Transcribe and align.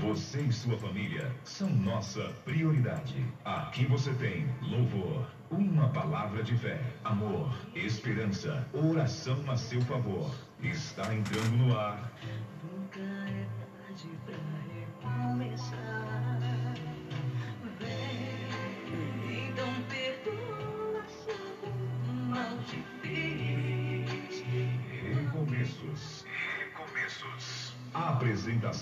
Você 0.00 0.40
e 0.40 0.52
sua 0.52 0.78
família 0.78 1.30
são 1.44 1.68
nossa 1.68 2.22
prioridade. 2.44 3.24
Aqui 3.44 3.84
você 3.84 4.12
tem 4.14 4.46
louvor, 4.62 5.26
uma 5.50 5.88
palavra 5.90 6.42
de 6.42 6.56
fé, 6.56 6.80
amor, 7.04 7.54
esperança, 7.74 8.66
oração 8.72 9.38
a 9.48 9.56
seu 9.56 9.80
favor. 9.82 10.34
Está 10.62 11.14
entrando 11.14 11.56
no 11.58 11.78
ar. 11.78 12.10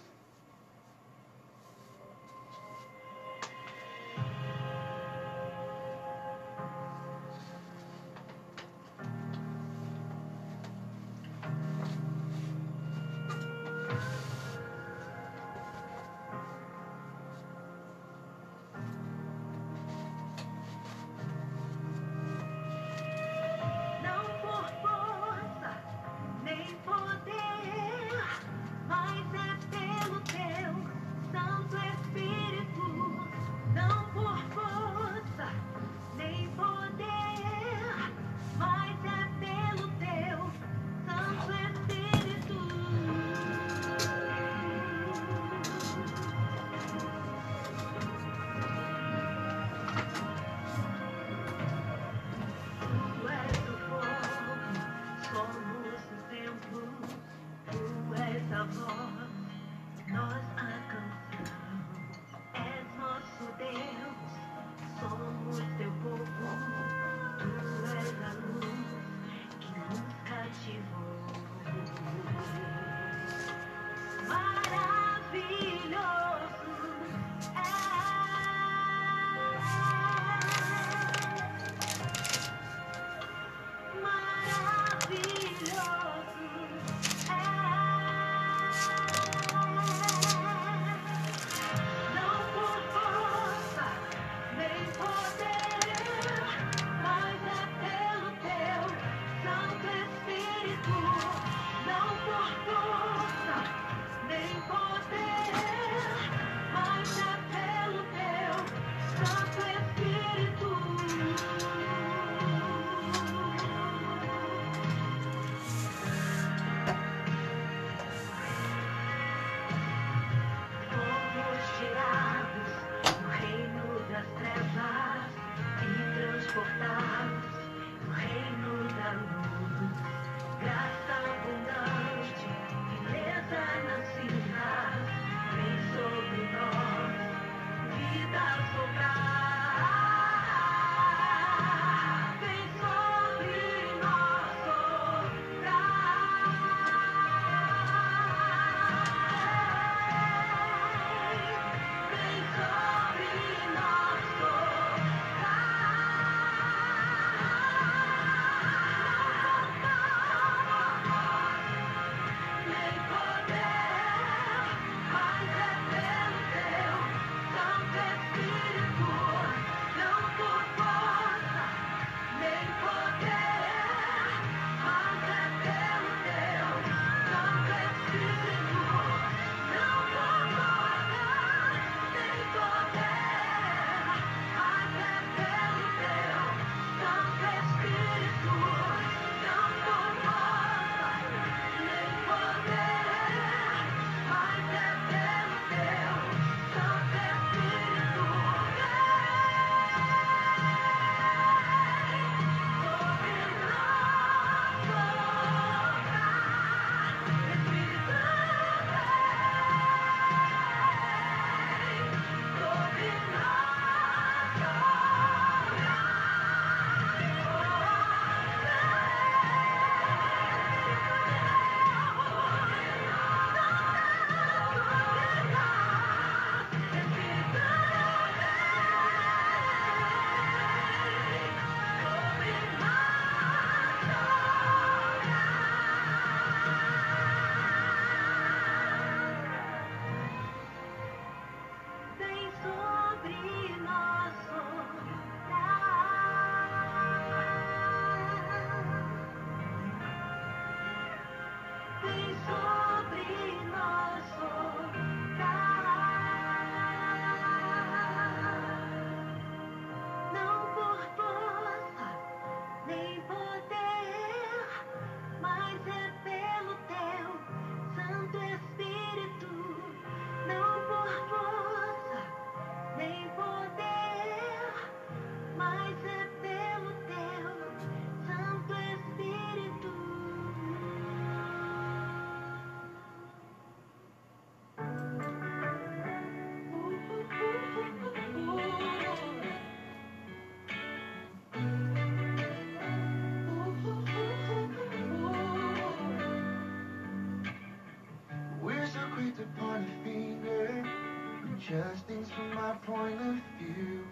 Judge 301.70 302.00
things 302.08 302.28
from 302.32 302.56
my 302.56 302.72
point 302.84 303.22
of 303.22 303.36
view. 303.60 304.04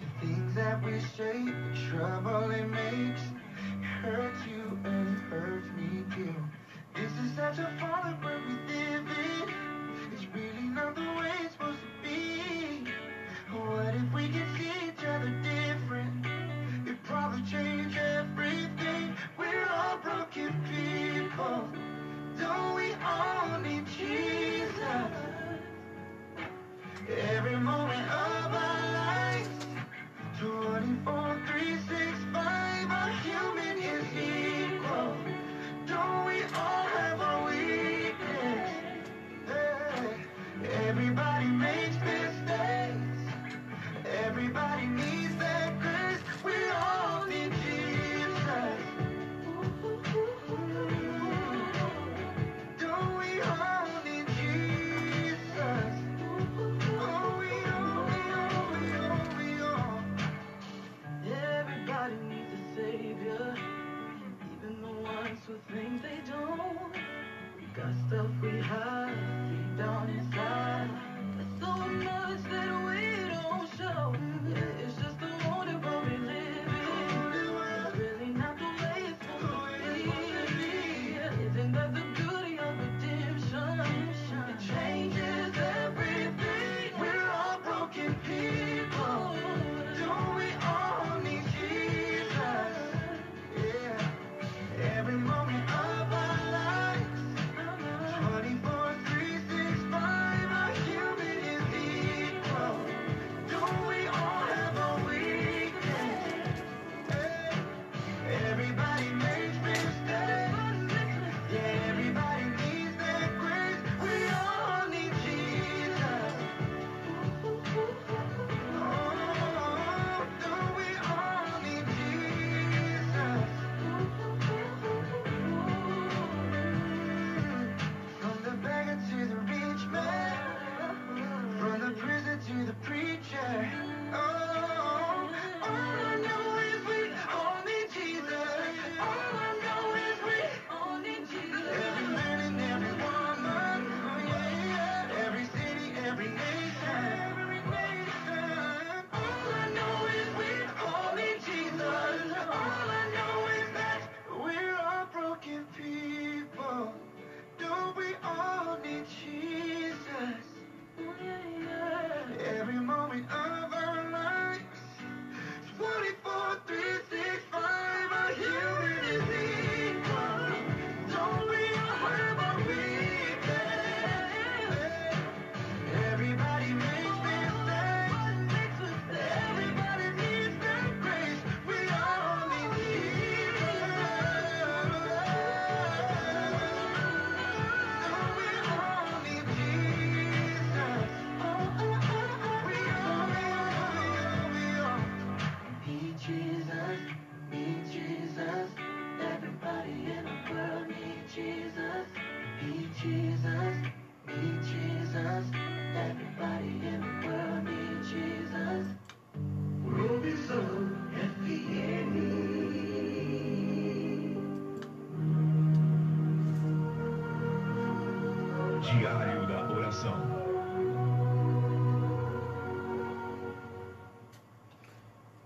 The 0.00 0.26
things 0.26 0.54
that 0.56 0.84
we 0.84 0.98
say, 1.16 1.44
the 1.44 1.78
trouble 1.88 2.50
it 2.50 2.68
makes, 2.68 3.22
hurts 4.02 4.41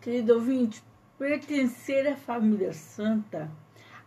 Querido 0.06 0.34
ouvinte, 0.34 0.84
pertencer 1.18 2.06
à 2.06 2.14
família 2.14 2.72
santa 2.72 3.50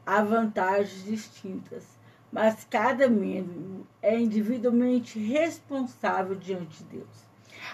há 0.05 0.23
vantagens 0.23 1.03
distintas, 1.03 1.83
mas 2.31 2.65
cada 2.69 3.09
membro 3.09 3.85
é 4.01 4.17
individualmente 4.17 5.19
responsável 5.19 6.35
diante 6.35 6.85
de 6.85 6.99
Deus. 6.99 7.27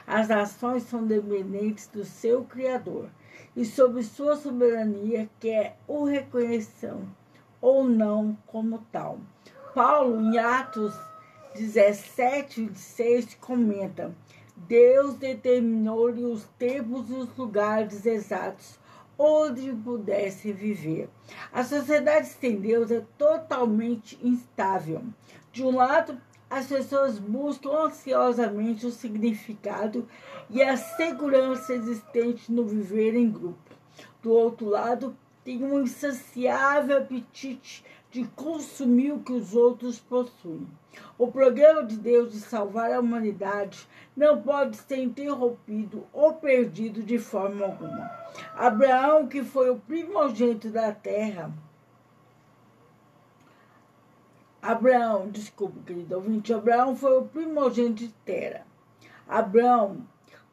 As 0.08 0.32
ações 0.32 0.82
são 0.86 1.06
dependentes 1.06 1.86
do 1.86 2.04
seu 2.04 2.44
Criador 2.46 3.12
e 3.56 3.64
sob 3.64 4.02
sua 4.02 4.36
soberania, 4.36 5.30
quer 5.40 5.78
o 5.88 6.04
reconheçam 6.04 7.08
ou 7.62 7.84
não 7.84 8.36
como 8.48 8.80
tal. 8.92 9.20
Paulo, 9.76 10.20
em 10.20 10.40
Atos 10.40 10.96
17, 11.54 12.66
26, 12.66 13.36
comenta 13.36 14.12
Deus 14.68 15.16
determinou-lhe 15.16 16.24
os 16.24 16.44
tempos 16.58 17.10
e 17.10 17.14
os 17.14 17.36
lugares 17.38 18.06
exatos 18.06 18.80
onde 19.18 19.72
pudesse 19.72 20.52
viver. 20.52 21.10
A 21.52 21.64
sociedade 21.64 22.28
sem 22.28 22.58
Deus 22.60 22.92
é 22.92 23.04
totalmente 23.18 24.18
instável. 24.24 25.04
De 25.52 25.64
um 25.64 25.76
lado, 25.76 26.20
as 26.50 26.68
pessoas 26.68 27.18
buscam 27.20 27.86
ansiosamente 27.86 28.86
o 28.86 28.92
significado 28.92 30.08
e 30.50 30.62
a 30.62 30.76
segurança 30.76 31.74
existente 31.74 32.52
no 32.52 32.66
viver 32.66 33.16
em 33.16 33.30
grupo. 33.30 33.58
Do 34.22 34.32
outro 34.32 34.68
lado, 34.68 35.16
tem 35.44 35.64
um 35.64 35.82
insaciável 35.82 36.98
apetite 36.98 37.86
de 38.12 38.26
consumir 38.36 39.12
o 39.12 39.20
que 39.20 39.32
os 39.32 39.54
outros 39.54 40.00
possuem. 40.00 40.68
O 41.18 41.32
programa 41.32 41.84
de 41.84 41.98
Deus 41.98 42.32
de 42.32 42.40
salvar 42.40 42.92
a 42.92 43.00
humanidade 43.00 43.88
não 44.16 44.42
pode 44.42 44.78
ser 44.78 44.98
interrompido 44.98 46.06
ou 46.12 46.34
perdido 46.34 47.04
de 47.04 47.18
forma 47.18 47.66
alguma. 47.66 48.12
Abraão, 48.56 49.28
que 49.28 49.44
foi 49.44 49.70
o 49.70 49.78
primogênito 49.80 50.70
da 50.70 50.92
terra, 50.92 51.52
Abraão, 54.66 55.30
desculpe, 55.30 55.80
querido 55.82 56.16
ouvinte, 56.16 56.52
Abraão 56.52 56.96
foi 56.96 57.20
o 57.20 57.26
primogênito 57.26 57.98
de 57.98 58.08
Terra. 58.26 58.66
Abraão, 59.28 59.98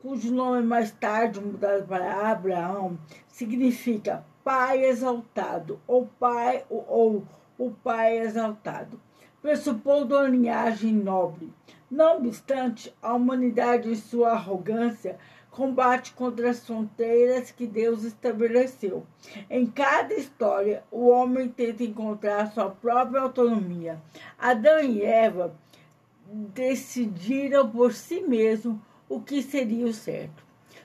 cujo 0.02 0.34
nome 0.34 0.60
mais 0.60 0.90
tarde 0.90 1.40
mudado 1.40 1.86
para 1.86 2.30
Abraão, 2.30 2.98
significa 3.26 4.22
pai 4.44 4.84
exaltado 4.84 5.80
ou 5.86 6.06
pai 6.20 6.62
ou, 6.68 6.84
ou 6.86 7.26
o 7.56 7.70
pai 7.70 8.18
exaltado 8.18 9.00
pressupondo 9.42 10.14
uma 10.14 10.28
linhagem 10.28 10.94
nobre. 10.94 11.52
Não 11.90 12.18
obstante, 12.18 12.94
a 13.02 13.12
humanidade, 13.12 13.90
em 13.90 13.94
sua 13.96 14.30
arrogância, 14.30 15.18
combate 15.50 16.14
contra 16.14 16.48
as 16.48 16.64
fronteiras 16.64 17.50
que 17.50 17.66
Deus 17.66 18.04
estabeleceu. 18.04 19.04
Em 19.50 19.66
cada 19.66 20.14
história, 20.14 20.84
o 20.90 21.08
homem 21.08 21.48
tenta 21.48 21.82
encontrar 21.82 22.50
sua 22.52 22.70
própria 22.70 23.20
autonomia. 23.20 24.00
Adão 24.38 24.80
e 24.80 25.02
Eva 25.02 25.54
decidiram 26.24 27.68
por 27.68 27.92
si 27.92 28.22
mesmos 28.22 28.78
o 29.08 29.20
que 29.20 29.42
seria 29.42 29.84
o 29.84 29.92
certo. 29.92 30.42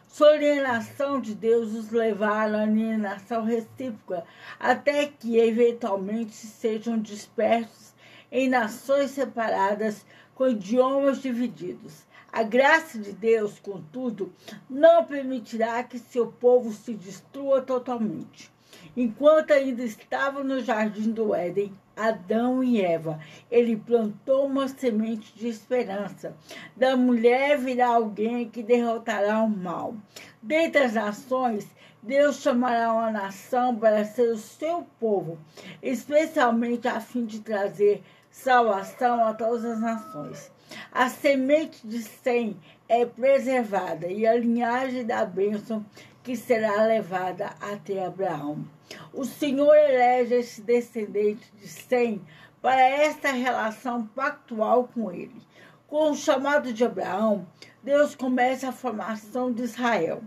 Sua 0.10 0.32
alienação 0.32 1.22
de 1.22 1.36
Deus 1.36 1.74
os 1.74 1.92
levaram 1.92 2.60
à 2.60 2.64
alienação 2.64 3.44
recíproca, 3.44 4.26
até 4.60 5.06
que 5.06 5.38
eventualmente 5.38 6.34
sejam 6.34 7.00
dispersos 7.00 7.87
em 8.32 8.50
nações 8.50 9.12
separadas 9.12 10.06
com 10.36 10.48
idiomas 10.48 11.22
divididos. 11.22 12.06
A 12.32 12.44
graça 12.44 13.00
de 13.00 13.14
Deus, 13.14 13.60
contudo, 13.60 14.32
não 14.70 15.06
permitirá 15.06 15.84
que 15.84 15.98
seu 15.98 16.28
povo 16.28 16.72
se 16.72 16.94
destrua 16.94 17.62
totalmente. 17.62 18.52
Enquanto 18.96 19.52
ainda 19.52 19.84
estavam 19.84 20.44
no 20.44 20.60
jardim 20.60 21.12
do 21.12 21.34
Éden, 21.34 21.74
Adão 21.96 22.64
e 22.64 22.82
Eva, 22.82 23.20
ele 23.50 23.76
plantou 23.76 24.46
uma 24.46 24.68
semente 24.68 25.34
de 25.36 25.48
esperança. 25.48 26.36
Da 26.76 26.96
mulher 26.96 27.58
virá 27.58 27.88
alguém 27.88 28.50
que 28.50 28.62
derrotará 28.62 29.42
o 29.42 29.50
mal. 29.50 29.96
Dentre 30.42 30.84
as 30.84 30.94
nações, 30.94 31.68
Deus 32.04 32.42
chamará 32.42 32.94
uma 32.94 33.10
nação 33.10 33.76
para 33.76 34.06
ser 34.06 34.30
o 34.30 34.38
seu 34.38 34.86
povo, 35.00 35.40
especialmente 35.82 36.88
a 36.88 37.00
fim 37.00 37.26
de 37.26 37.40
trazer 37.40 38.04
salvação 38.38 39.26
a 39.26 39.34
todas 39.34 39.66
as 39.66 39.80
nações. 39.80 40.52
A 40.92 41.10
semente 41.10 41.86
de 41.88 42.04
Sem 42.04 42.56
é 42.88 43.06
preservada 43.06 44.08
e 44.08 44.28
a 44.28 44.36
linhagem 44.36 45.06
da 45.06 45.26
bênção 45.26 45.86
que 46.24 46.36
será 46.36 46.84
levada 46.84 47.56
até 47.60 48.06
Abraão. 48.06 48.64
O 49.12 49.26
Senhor 49.26 49.76
elege 49.76 50.36
esse 50.36 50.62
descendente 50.62 51.52
de 51.60 51.68
Sem 51.68 52.22
para 52.62 52.80
esta 52.80 53.32
relação 53.32 54.06
pactual 54.08 54.88
com 54.94 55.12
ele. 55.12 55.42
Com 55.88 56.12
o 56.12 56.16
chamado 56.16 56.72
de 56.72 56.86
Abraão, 56.86 57.48
Deus 57.82 58.14
começa 58.14 58.70
a 58.70 58.74
formação 58.74 59.52
de 59.52 59.64
Israel, 59.64 60.22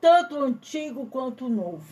tanto 0.00 0.36
o 0.36 0.44
antigo 0.44 1.06
quanto 1.06 1.46
o 1.46 1.50
novo. 1.50 1.86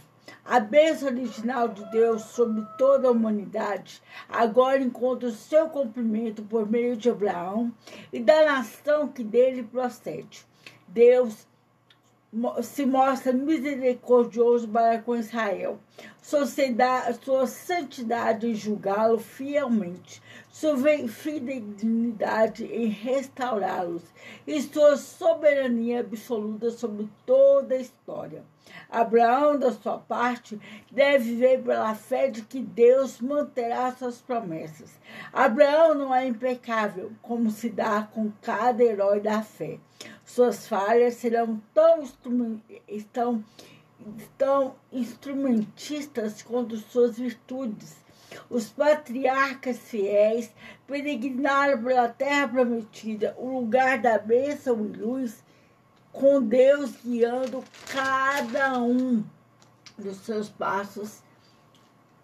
A 0.44 0.60
bênção 0.60 1.08
original 1.08 1.68
de 1.68 1.84
Deus 1.90 2.22
sobre 2.22 2.64
toda 2.76 3.08
a 3.08 3.10
humanidade 3.10 4.02
agora 4.28 4.82
encontra 4.82 5.28
o 5.28 5.32
seu 5.32 5.68
cumprimento 5.68 6.42
por 6.42 6.70
meio 6.70 6.96
de 6.96 7.10
Abraão 7.10 7.72
e 8.12 8.20
da 8.20 8.44
nação 8.44 9.08
que 9.08 9.24
dele 9.24 9.62
procede. 9.62 10.46
Deus 10.86 11.46
se 12.62 12.84
mostra 12.84 13.32
misericordioso 13.32 14.66
para 14.66 15.00
com 15.00 15.14
Israel, 15.14 15.78
sua, 16.20 17.46
santidade 17.46 18.48
em 18.48 18.54
julgá-lo 18.54 19.18
fielmente, 19.18 20.20
sua 20.50 20.76
fidelidade 21.06 22.64
em 22.64 22.88
restaurá-los 22.88 24.02
e 24.46 24.60
sua 24.62 24.96
soberania 24.96 26.00
absoluta 26.00 26.70
sobre 26.70 27.08
toda 27.24 27.76
a 27.76 27.80
história. 27.80 28.42
Abraão, 28.90 29.58
da 29.58 29.72
sua 29.72 29.98
parte, 29.98 30.60
deve 30.90 31.24
viver 31.24 31.62
pela 31.62 31.94
fé 31.94 32.28
de 32.28 32.42
que 32.42 32.60
Deus 32.60 33.20
manterá 33.20 33.92
suas 33.92 34.20
promessas. 34.20 34.98
Abraão 35.32 35.94
não 35.94 36.14
é 36.14 36.26
impecável, 36.26 37.12
como 37.20 37.50
se 37.50 37.68
dá 37.68 38.02
com 38.02 38.30
cada 38.40 38.82
herói 38.82 39.20
da 39.20 39.42
fé. 39.42 39.78
Suas 40.24 40.66
falhas 40.66 41.14
serão 41.14 41.60
tão, 41.74 42.04
tão, 43.12 43.44
tão 44.38 44.74
instrumentistas 44.92 46.42
quanto 46.42 46.76
suas 46.76 47.18
virtudes. 47.18 48.02
Os 48.50 48.68
patriarcas 48.68 49.78
fiéis 49.78 50.52
peregrinaram 50.86 51.82
pela 51.82 52.08
terra 52.08 52.48
prometida, 52.48 53.34
o 53.38 53.60
lugar 53.60 53.98
da 53.98 54.18
bênção 54.18 54.84
e 54.86 54.88
luz, 54.88 55.43
com 56.14 56.40
Deus 56.40 56.92
guiando 57.04 57.62
cada 57.92 58.78
um 58.80 59.22
dos 59.98 60.16
seus 60.18 60.48
passos 60.48 61.18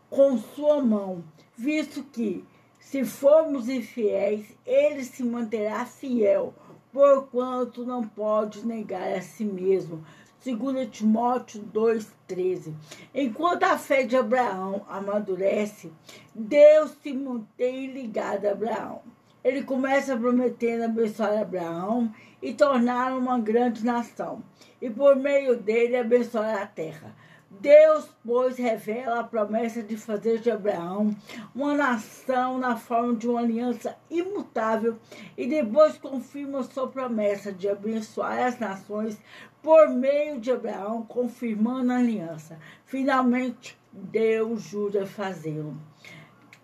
com 0.08 0.38
sua 0.38 0.80
mão, 0.80 1.22
visto 1.56 2.02
que, 2.04 2.44
se 2.78 3.04
formos 3.04 3.68
infiéis, 3.68 4.46
ele 4.64 5.04
se 5.04 5.22
manterá 5.22 5.84
fiel 5.84 6.54
porquanto 6.92 7.84
não 7.84 8.06
pode 8.06 8.66
negar 8.66 9.12
a 9.12 9.20
si 9.20 9.44
mesmo. 9.44 10.04
2 10.44 10.88
Timóteo 10.90 11.62
2,13. 11.72 12.72
Enquanto 13.14 13.64
a 13.64 13.76
fé 13.76 14.04
de 14.04 14.16
Abraão 14.16 14.84
amadurece, 14.88 15.92
Deus 16.34 16.92
se 17.02 17.12
mantém 17.12 17.92
ligado 17.92 18.46
a 18.46 18.52
Abraão. 18.52 19.02
Ele 19.44 19.62
começa 19.62 20.16
prometendo 20.16 20.84
abençoar 20.84 21.38
Abraão 21.40 22.12
e 22.42 22.54
torná-lo 22.54 23.18
uma 23.18 23.38
grande 23.38 23.84
nação, 23.84 24.42
e 24.80 24.88
por 24.88 25.16
meio 25.16 25.56
dele 25.56 25.96
abençoar 25.96 26.62
a 26.62 26.66
terra. 26.66 27.14
Deus, 27.50 28.08
pois, 28.24 28.56
revela 28.56 29.20
a 29.20 29.24
promessa 29.24 29.82
de 29.82 29.96
fazer 29.96 30.38
de 30.38 30.50
Abraão 30.50 31.14
uma 31.52 31.74
nação 31.74 32.58
na 32.58 32.76
forma 32.76 33.16
de 33.16 33.28
uma 33.28 33.40
aliança 33.40 33.96
imutável 34.08 34.96
e 35.36 35.48
depois 35.48 35.98
confirma 35.98 36.62
sua 36.62 36.86
promessa 36.86 37.52
de 37.52 37.68
abençoar 37.68 38.46
as 38.46 38.60
nações 38.60 39.20
por 39.60 39.88
meio 39.88 40.40
de 40.40 40.52
Abraão, 40.52 41.04
confirmando 41.04 41.92
a 41.92 41.96
aliança. 41.96 42.56
Finalmente, 42.86 43.76
Deus 43.92 44.62
jura 44.62 45.04
fazê-lo. 45.04 45.76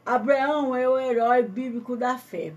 Abraão 0.05 0.75
é 0.75 0.89
o 0.89 0.99
herói 0.99 1.43
bíblico 1.43 1.97
da 1.97 2.17
fé. 2.17 2.55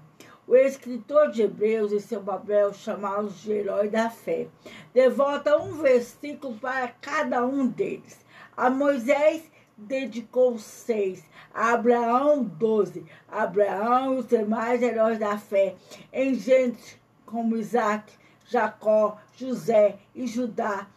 O 0.49 0.55
escritor 0.55 1.29
de 1.29 1.43
Hebreus, 1.43 1.93
em 1.93 1.99
seu 1.99 2.23
papel, 2.23 2.73
chamá-los 2.73 3.39
de 3.39 3.51
herói 3.51 3.87
da 3.87 4.09
fé, 4.09 4.47
devota 4.91 5.55
um 5.61 5.73
versículo 5.73 6.57
para 6.57 6.87
cada 6.87 7.45
um 7.45 7.67
deles. 7.67 8.25
A 8.57 8.67
Moisés 8.67 9.43
dedicou 9.77 10.57
seis, 10.57 11.23
a 11.53 11.73
Abraão 11.73 12.43
doze, 12.43 13.05
Abraão 13.27 14.15
e 14.15 14.17
os 14.21 14.27
demais 14.27 14.81
heróis 14.81 15.19
da 15.19 15.37
fé, 15.37 15.75
em 16.11 16.33
gente 16.33 16.99
como 17.27 17.55
Isaac, 17.55 18.11
Jacó, 18.43 19.19
José 19.35 19.99
e 20.15 20.25
Judá, 20.25 20.87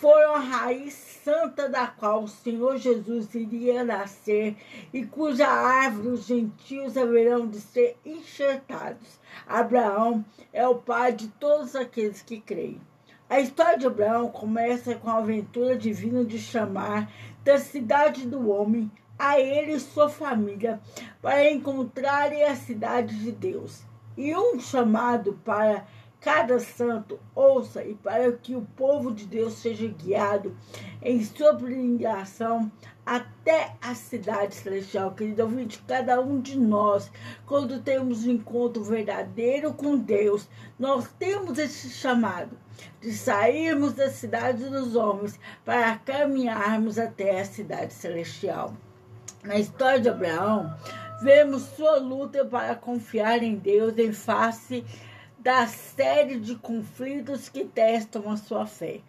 foram 0.00 0.34
a 0.34 0.38
raiz 0.38 0.94
santa 0.94 1.68
da 1.68 1.86
qual 1.86 2.22
o 2.22 2.28
Senhor 2.28 2.78
Jesus 2.78 3.34
iria 3.34 3.84
nascer 3.84 4.56
e 4.94 5.04
cuja 5.04 5.46
árvore 5.46 6.08
os 6.08 6.24
gentios 6.24 6.96
haverão 6.96 7.46
de 7.46 7.60
ser 7.60 7.98
enxertados. 8.04 9.20
Abraão 9.46 10.24
é 10.54 10.66
o 10.66 10.76
pai 10.76 11.12
de 11.12 11.28
todos 11.28 11.76
aqueles 11.76 12.22
que 12.22 12.40
creem. 12.40 12.80
A 13.28 13.40
história 13.40 13.78
de 13.78 13.86
Abraão 13.86 14.28
começa 14.28 14.94
com 14.94 15.10
a 15.10 15.18
aventura 15.18 15.76
divina 15.76 16.24
de 16.24 16.38
chamar 16.38 17.12
da 17.44 17.58
cidade 17.58 18.26
do 18.26 18.50
homem 18.50 18.90
a 19.18 19.38
ele 19.38 19.72
e 19.72 19.80
sua 19.80 20.08
família 20.08 20.80
para 21.20 21.50
encontrarem 21.50 22.42
a 22.44 22.56
cidade 22.56 23.18
de 23.18 23.30
Deus. 23.30 23.82
E 24.16 24.34
um 24.34 24.58
chamado 24.58 25.38
para 25.44 25.84
cada 26.20 26.58
santo 26.60 27.18
ouça 27.34 27.82
e 27.82 27.94
para 27.94 28.30
que 28.32 28.54
o 28.54 28.62
povo 28.76 29.10
de 29.10 29.24
Deus 29.24 29.54
seja 29.54 29.86
guiado 29.86 30.54
em 31.02 31.24
sua 31.24 31.54
peregrinação 31.54 32.70
até 33.06 33.74
a 33.80 33.94
cidade 33.94 34.54
celestial. 34.54 35.12
Querido 35.12 35.42
ouvinte, 35.42 35.82
cada 35.88 36.20
um 36.20 36.40
de 36.40 36.58
nós, 36.58 37.10
quando 37.46 37.80
temos 37.80 38.26
um 38.26 38.32
encontro 38.32 38.84
verdadeiro 38.84 39.72
com 39.72 39.96
Deus, 39.96 40.46
nós 40.78 41.08
temos 41.18 41.58
esse 41.58 41.88
chamado 41.88 42.56
de 43.00 43.12
sairmos 43.12 43.94
da 43.94 44.10
cidade 44.10 44.68
dos 44.68 44.94
homens 44.94 45.40
para 45.64 45.96
caminharmos 45.96 46.98
até 46.98 47.40
a 47.40 47.44
cidade 47.44 47.94
celestial. 47.94 48.74
Na 49.42 49.58
história 49.58 50.00
de 50.00 50.08
Abraão, 50.08 50.74
vemos 51.22 51.62
sua 51.62 51.96
luta 51.96 52.44
para 52.44 52.74
confiar 52.74 53.42
em 53.42 53.56
Deus 53.56 53.96
em 53.96 54.12
face 54.12 54.84
da 55.40 55.66
série 55.66 56.38
de 56.38 56.54
conflitos 56.54 57.48
que 57.48 57.64
testam 57.64 58.30
a 58.30 58.36
sua 58.36 58.66
fé. 58.66 59.00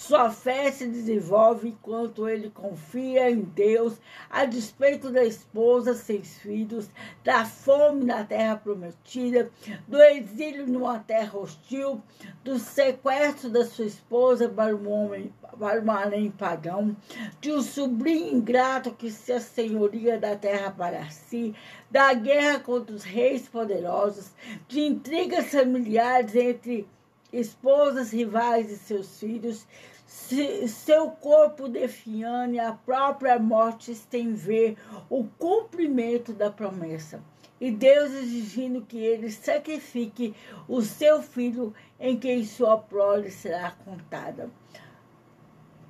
Sua 0.00 0.30
fé 0.30 0.72
se 0.72 0.86
desenvolve 0.86 1.68
enquanto 1.68 2.26
ele 2.26 2.48
confia 2.48 3.30
em 3.30 3.42
Deus, 3.42 4.00
a 4.30 4.46
despeito 4.46 5.10
da 5.10 5.22
esposa, 5.22 5.92
seus 5.92 6.38
filhos, 6.38 6.88
da 7.22 7.44
fome 7.44 8.06
na 8.06 8.24
terra 8.24 8.56
prometida, 8.56 9.50
do 9.86 10.00
exílio 10.00 10.66
numa 10.66 10.98
terra 11.00 11.38
hostil, 11.38 12.00
do 12.42 12.58
sequestro 12.58 13.50
da 13.50 13.66
sua 13.66 13.84
esposa 13.84 14.48
para 14.48 14.74
um 14.74 14.90
homem 14.90 15.34
para 15.58 15.82
um 15.82 15.90
além 15.90 16.30
pagão, 16.30 16.96
de 17.38 17.52
um 17.52 17.60
sobrinho 17.60 18.38
ingrato 18.38 18.92
que 18.92 19.10
se 19.10 19.30
assenhoria 19.30 20.18
da 20.18 20.34
terra 20.34 20.70
para 20.70 21.10
si, 21.10 21.54
da 21.90 22.14
guerra 22.14 22.58
contra 22.60 22.96
os 22.96 23.04
reis 23.04 23.46
poderosos, 23.46 24.30
de 24.66 24.80
intrigas 24.80 25.50
familiares 25.50 26.34
entre 26.34 26.88
esposas 27.32 28.12
rivais 28.12 28.70
e 28.70 28.76
seus 28.76 29.18
filhos, 29.18 29.66
se, 30.10 30.66
seu 30.66 31.08
corpo 31.12 31.68
defiando 31.68 32.54
e 32.54 32.58
a 32.58 32.72
própria 32.72 33.38
morte 33.38 33.94
tem 34.10 34.34
ver 34.34 34.76
o 35.08 35.22
cumprimento 35.22 36.32
da 36.32 36.50
promessa. 36.50 37.22
E 37.60 37.70
Deus 37.70 38.10
exigindo 38.10 38.84
que 38.84 38.98
ele 38.98 39.30
sacrifique 39.30 40.34
o 40.66 40.82
seu 40.82 41.22
filho 41.22 41.72
em 42.00 42.18
quem 42.18 42.44
sua 42.44 42.76
prole 42.76 43.30
será 43.30 43.70
contada. 43.70 44.50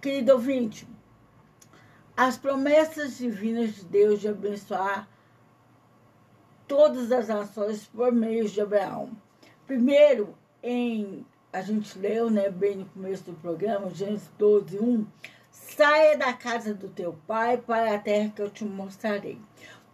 Querido 0.03 0.33
ouvinte, 0.33 0.87
as 2.15 2.37
promessas 2.37 3.17
divinas 3.17 3.77
de 3.77 3.85
Deus 3.87 4.21
de 4.21 4.29
abençoar 4.29 5.09
todas 6.69 7.11
as 7.11 7.29
nações 7.29 7.87
por 7.87 8.13
meio 8.13 8.47
de 8.47 8.61
Abraão. 8.61 9.13
Primeiro, 9.67 10.37
em 10.63 11.25
a 11.53 11.63
gente 11.63 11.99
leu, 11.99 12.31
né, 12.31 12.49
bem 12.49 12.77
no 12.77 12.87
começo 12.87 13.25
do 13.25 13.33
programa, 13.33 13.91
Gênesis 13.91 14.31
12, 14.39 14.79
1, 14.79 15.07
saia 15.51 16.17
da 16.17 16.33
casa 16.33 16.73
do 16.73 16.89
teu 16.89 17.19
pai 17.27 17.57
para 17.57 17.95
a 17.95 17.99
terra 17.99 18.33
que 18.35 18.41
eu 18.41 18.51
te 18.51 18.65
mostrarei. 18.65 19.39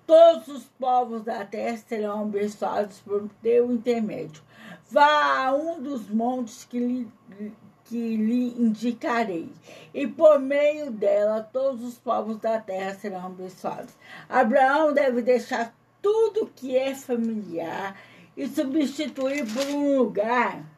Todos 0.06 0.48
os 0.48 0.64
povos 0.78 1.22
da 1.22 1.44
terra 1.44 1.78
serão 1.78 2.22
abençoados 2.22 3.00
por 3.00 3.28
teu 3.42 3.72
intermédio. 3.72 4.42
Vá 4.90 5.46
a 5.46 5.54
um 5.54 5.82
dos 5.82 6.08
montes 6.10 6.64
que 6.64 6.78
lhe, 6.78 7.08
que 7.84 8.16
lhe 8.16 8.60
indicarei, 8.60 9.50
e 9.94 10.06
por 10.06 10.38
meio 10.38 10.90
dela 10.90 11.40
todos 11.40 11.82
os 11.82 11.94
povos 11.98 12.36
da 12.38 12.60
terra 12.60 12.94
serão 12.94 13.26
abençoados. 13.26 13.94
Abraão 14.28 14.92
deve 14.92 15.22
deixar 15.22 15.74
tudo 16.02 16.52
que 16.54 16.76
é 16.76 16.94
familiar 16.94 17.98
e 18.36 18.46
substituir 18.46 19.46
por 19.50 19.66
um 19.74 19.96
lugar 19.96 20.75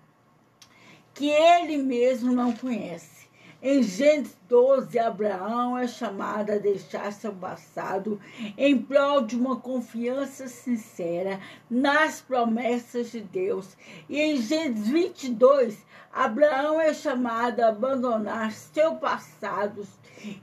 que 1.18 1.28
ele 1.28 1.78
mesmo 1.78 2.32
não 2.32 2.52
conhece. 2.52 3.26
Em 3.60 3.82
Gênesis 3.82 4.38
12, 4.48 4.96
Abraão 5.00 5.76
é 5.76 5.88
chamado 5.88 6.52
a 6.52 6.58
deixar 6.58 7.12
seu 7.12 7.32
passado 7.32 8.20
em 8.56 8.80
prol 8.80 9.22
de 9.22 9.34
uma 9.34 9.56
confiança 9.56 10.46
sincera 10.46 11.40
nas 11.68 12.20
promessas 12.20 13.10
de 13.10 13.20
Deus. 13.20 13.76
E 14.08 14.20
em 14.20 14.36
Gênesis 14.36 14.86
22, 14.86 15.84
Abraão 16.12 16.80
é 16.80 16.94
chamado 16.94 17.62
a 17.62 17.70
abandonar 17.70 18.52
seu 18.52 18.94
passado 18.94 19.84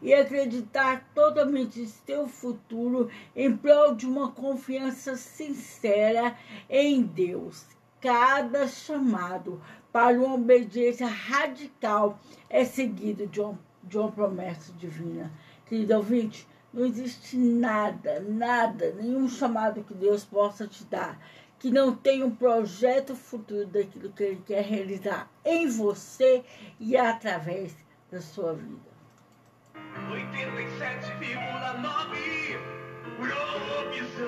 e 0.02 0.14
acreditar 0.14 1.10
totalmente 1.16 1.80
em 1.80 1.88
seu 1.88 2.28
futuro 2.28 3.10
em 3.34 3.56
prol 3.56 3.96
de 3.96 4.06
uma 4.06 4.34
confiança 4.34 5.16
sincera 5.16 6.36
em 6.70 7.02
Deus. 7.02 7.66
Cada 8.02 8.68
chamado 8.68 9.62
para 9.96 10.20
uma 10.20 10.36
obediência 10.36 11.08
radical 11.08 12.20
é 12.50 12.66
seguido 12.66 13.26
de 13.28 13.40
uma, 13.40 13.58
de 13.82 13.98
uma 13.98 14.12
promessa 14.12 14.74
divina. 14.74 15.32
Querido 15.66 15.96
ouvinte, 15.96 16.46
não 16.74 16.86
existe 16.86 17.38
nada, 17.38 18.20
nada, 18.20 18.92
nenhum 18.92 19.30
chamado 19.30 19.86
que 19.86 19.94
Deus 19.94 20.26
possa 20.26 20.68
te 20.68 20.84
dar 20.84 21.18
que 21.58 21.72
não 21.72 21.96
tenha 21.96 22.26
um 22.26 22.36
projeto 22.36 23.16
futuro 23.16 23.66
daquilo 23.68 24.12
que 24.12 24.22
Ele 24.22 24.44
quer 24.46 24.66
realizar 24.66 25.32
em 25.46 25.70
você 25.70 26.44
e 26.78 26.98
através 26.98 27.74
da 28.12 28.20
sua 28.20 28.54
vida. 28.54 28.92
87,9 30.12 32.76
Provisão. 33.18 34.28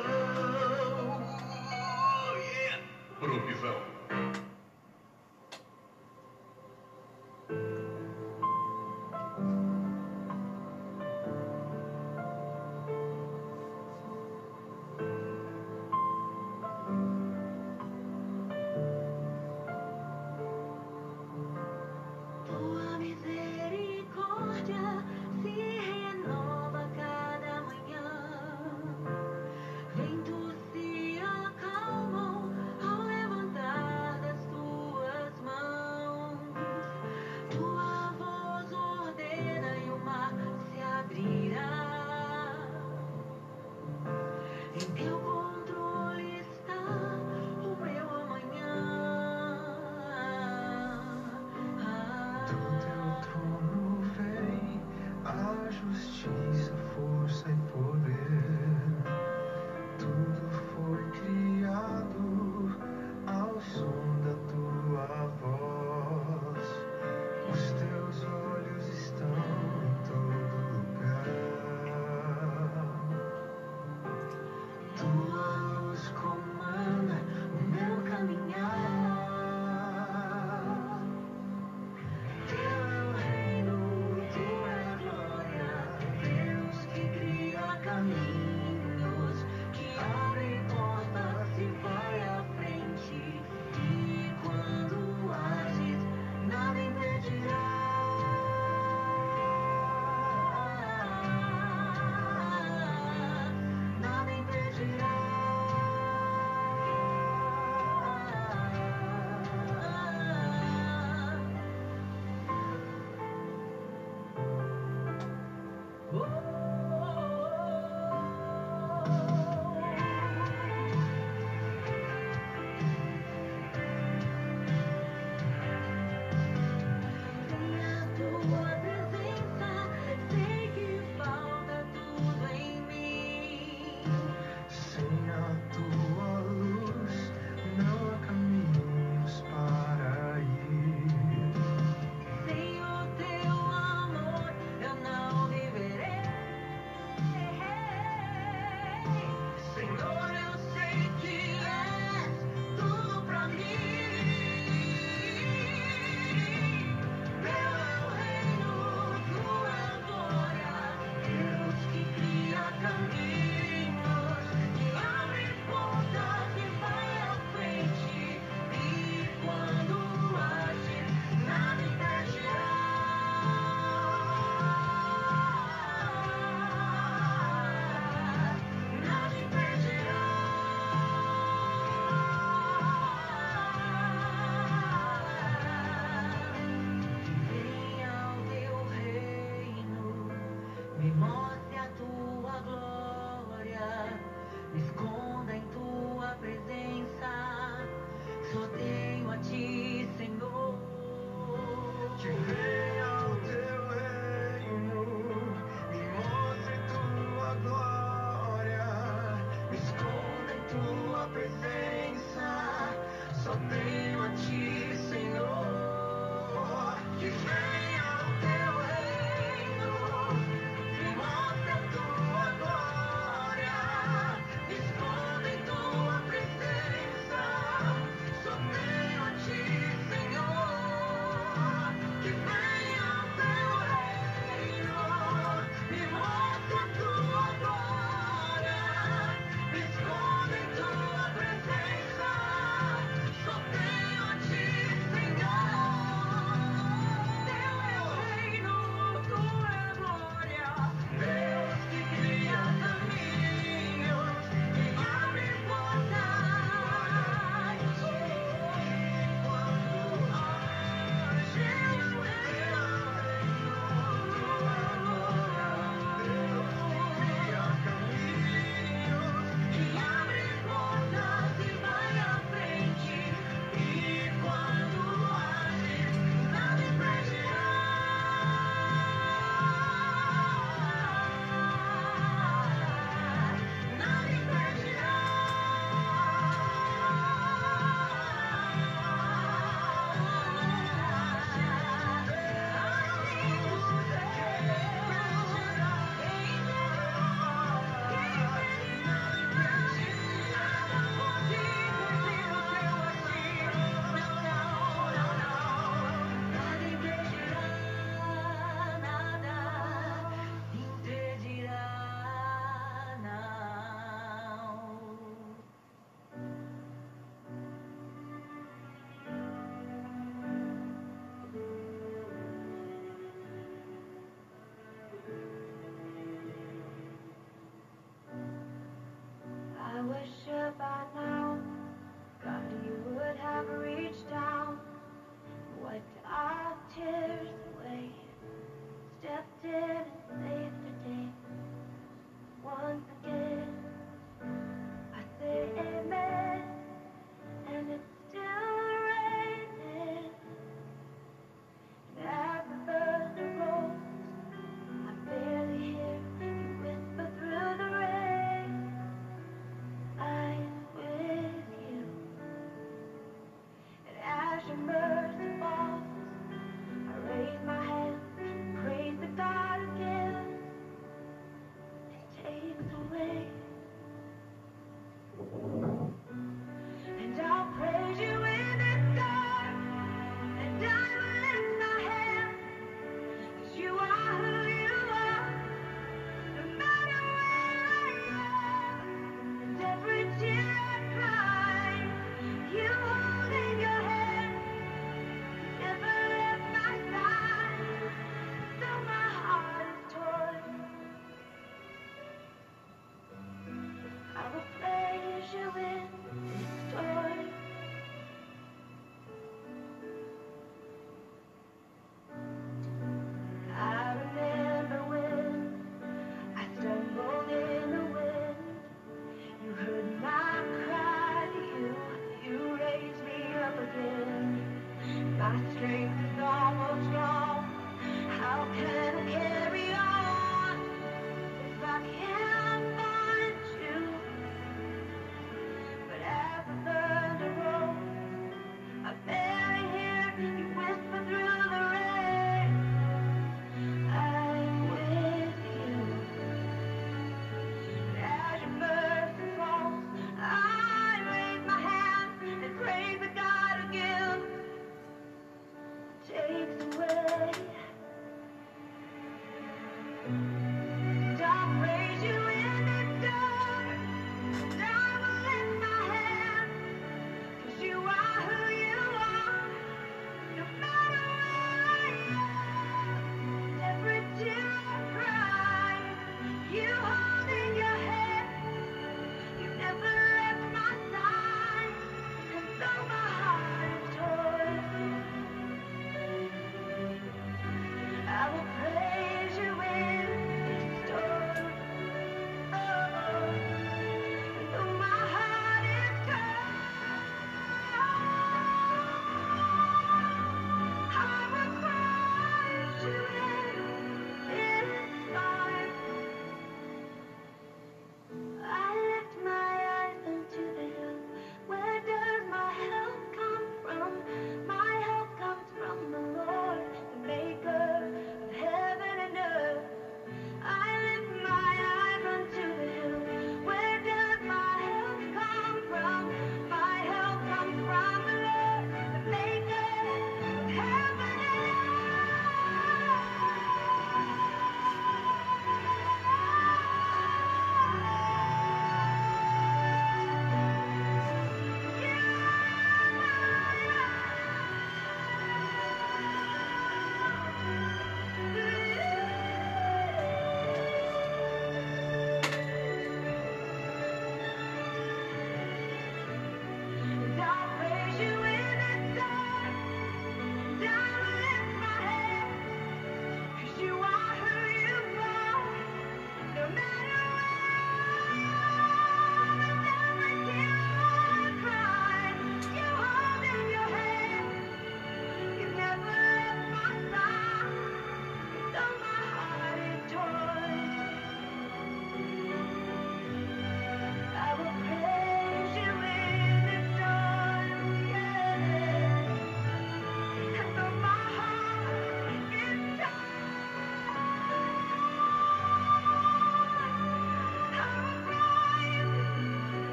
Yeah. 2.37 2.81
Provisão. 3.19 3.96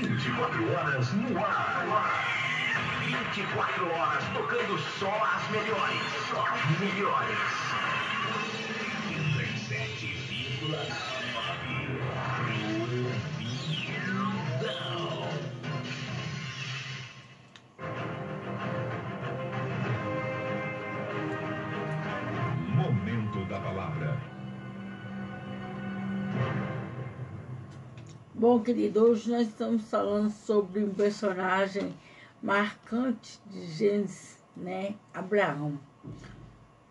24 0.00 0.72
horas 0.72 1.12
no 1.14 1.38
ar. 1.38 2.28
24 3.06 3.86
horas 3.90 4.24
tocando 4.34 4.78
só 4.98 5.12
as 5.24 5.50
melhores. 5.50 6.02
Só 6.30 6.46
as 6.46 6.80
melhores. 6.80 7.38
Bom, 28.38 28.60
querido, 28.60 29.02
hoje 29.02 29.28
nós 29.28 29.48
estamos 29.48 29.90
falando 29.90 30.30
sobre 30.30 30.84
um 30.84 30.94
personagem 30.94 31.92
marcante 32.40 33.40
de 33.46 33.66
Gênesis, 33.66 34.38
né? 34.56 34.94
Abraão. 35.12 35.76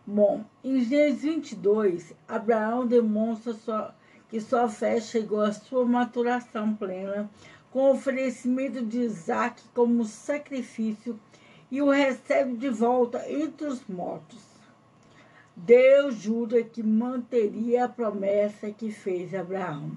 Bom, 0.06 0.44
em 0.62 0.84
Gênesis 0.84 1.22
22, 1.22 2.14
Abraão 2.28 2.86
demonstra 2.86 3.54
sua, 3.54 3.96
que 4.28 4.42
sua 4.42 4.68
fé 4.68 5.00
chegou 5.00 5.40
à 5.40 5.54
sua 5.54 5.86
maturação 5.86 6.76
plena 6.76 7.30
com 7.72 7.80
o 7.80 7.92
oferecimento 7.94 8.84
de 8.84 9.04
Isaac 9.04 9.64
como 9.74 10.04
sacrifício 10.04 11.18
e 11.72 11.82
o 11.82 11.90
recebe 11.90 12.58
de 12.58 12.68
volta 12.68 13.24
entre 13.32 13.68
os 13.68 13.88
mortos. 13.88 14.44
Deus 15.56 16.16
jura 16.16 16.62
que 16.62 16.84
manteria 16.84 17.86
a 17.86 17.90
promessa 17.90 18.70
que 18.70 18.92
fez 18.92 19.34
a 19.34 19.40
Abraão. 19.40 19.96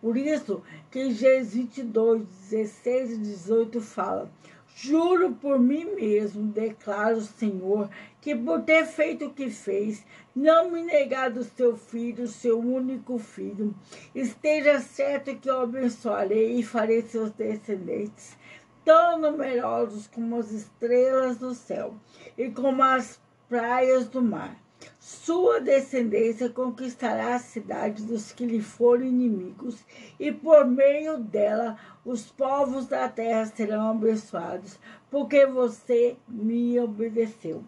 Por 0.00 0.16
isso 0.16 0.62
que 0.90 1.12
Gênesis 1.12 1.54
22, 1.54 2.24
16 2.50 3.12
e 3.12 3.16
18 3.18 3.80
fala: 3.80 4.30
Juro 4.74 5.32
por 5.32 5.58
mim 5.58 5.84
mesmo, 5.94 6.46
declara 6.46 7.16
o 7.16 7.20
Senhor, 7.20 7.90
que 8.20 8.34
por 8.34 8.62
ter 8.62 8.86
feito 8.86 9.26
o 9.26 9.32
que 9.34 9.50
fez, 9.50 10.04
não 10.34 10.70
me 10.70 10.82
negar 10.82 11.30
do 11.30 11.44
seu 11.44 11.76
filho, 11.76 12.26
seu 12.26 12.58
único 12.58 13.18
filho, 13.18 13.74
esteja 14.14 14.80
certo 14.80 15.36
que 15.36 15.50
eu 15.50 15.60
abençoarei 15.60 16.58
e 16.58 16.62
farei 16.62 17.02
seus 17.02 17.30
descendentes 17.32 18.38
tão 18.84 19.18
numerosos 19.18 20.06
como 20.06 20.36
as 20.36 20.50
estrelas 20.50 21.38
do 21.38 21.54
céu 21.54 21.94
e 22.36 22.50
como 22.50 22.82
as 22.82 23.20
praias 23.48 24.08
do 24.08 24.22
mar. 24.22 24.59
Sua 25.12 25.60
descendência 25.60 26.48
conquistará 26.48 27.34
a 27.34 27.38
cidade 27.40 28.04
dos 28.04 28.30
que 28.30 28.46
lhe 28.46 28.62
forem 28.62 29.08
inimigos, 29.08 29.84
e 30.20 30.30
por 30.30 30.64
meio 30.64 31.18
dela 31.18 31.76
os 32.04 32.30
povos 32.30 32.86
da 32.86 33.08
terra 33.08 33.44
serão 33.46 33.90
abençoados, 33.90 34.78
porque 35.10 35.44
você 35.44 36.16
me 36.28 36.78
obedeceu. 36.78 37.64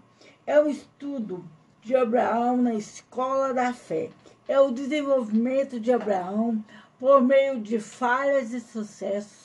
É 0.47 0.61
o 0.61 0.69
estudo 0.69 1.45
de 1.83 1.97
Abraão 1.97 2.57
na 2.57 2.75
escola 2.75 3.53
da 3.53 3.75
fé. 3.75 4.11
É 4.47 4.61
o 4.61 4.71
desenvolvimento 4.71 5.81
de 5.81 5.93
Abraão 5.93 6.65
por 6.97 7.21
meio 7.21 7.61
de 7.61 7.81
falhas 7.81 8.53
e 8.53 8.61
sucessos 8.61 9.42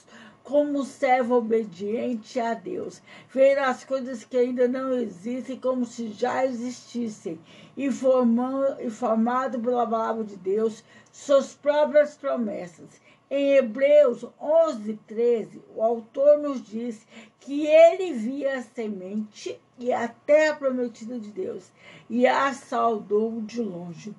como 0.48 0.86
servo 0.86 1.36
obediente 1.36 2.40
a 2.40 2.54
Deus, 2.54 3.02
ver 3.34 3.60
as 3.60 3.84
coisas 3.84 4.24
que 4.24 4.38
ainda 4.38 4.66
não 4.66 4.94
existem 4.94 5.60
como 5.60 5.86
se 5.86 6.08
já 6.08 6.46
existissem, 6.46 7.38
e 7.76 7.92
formado 7.92 9.60
pela 9.60 9.86
palavra 9.86 10.24
de 10.24 10.38
Deus, 10.38 10.86
suas 11.12 11.54
próprias 11.54 12.16
promessas. 12.16 12.88
Em 13.30 13.56
Hebreus 13.56 14.26
11, 14.40 14.98
13, 15.06 15.62
o 15.76 15.84
autor 15.84 16.38
nos 16.38 16.66
diz 16.66 17.06
que 17.42 17.68
ele 17.68 18.14
via 18.14 18.60
a 18.60 18.64
semente 18.64 19.60
e 19.78 19.92
a 19.92 20.08
terra 20.08 20.56
prometida 20.56 21.20
de 21.20 21.30
Deus 21.30 21.70
e 22.10 22.26
a 22.26 22.54
saudou 22.54 23.42
de 23.42 23.62
longe 23.62 24.16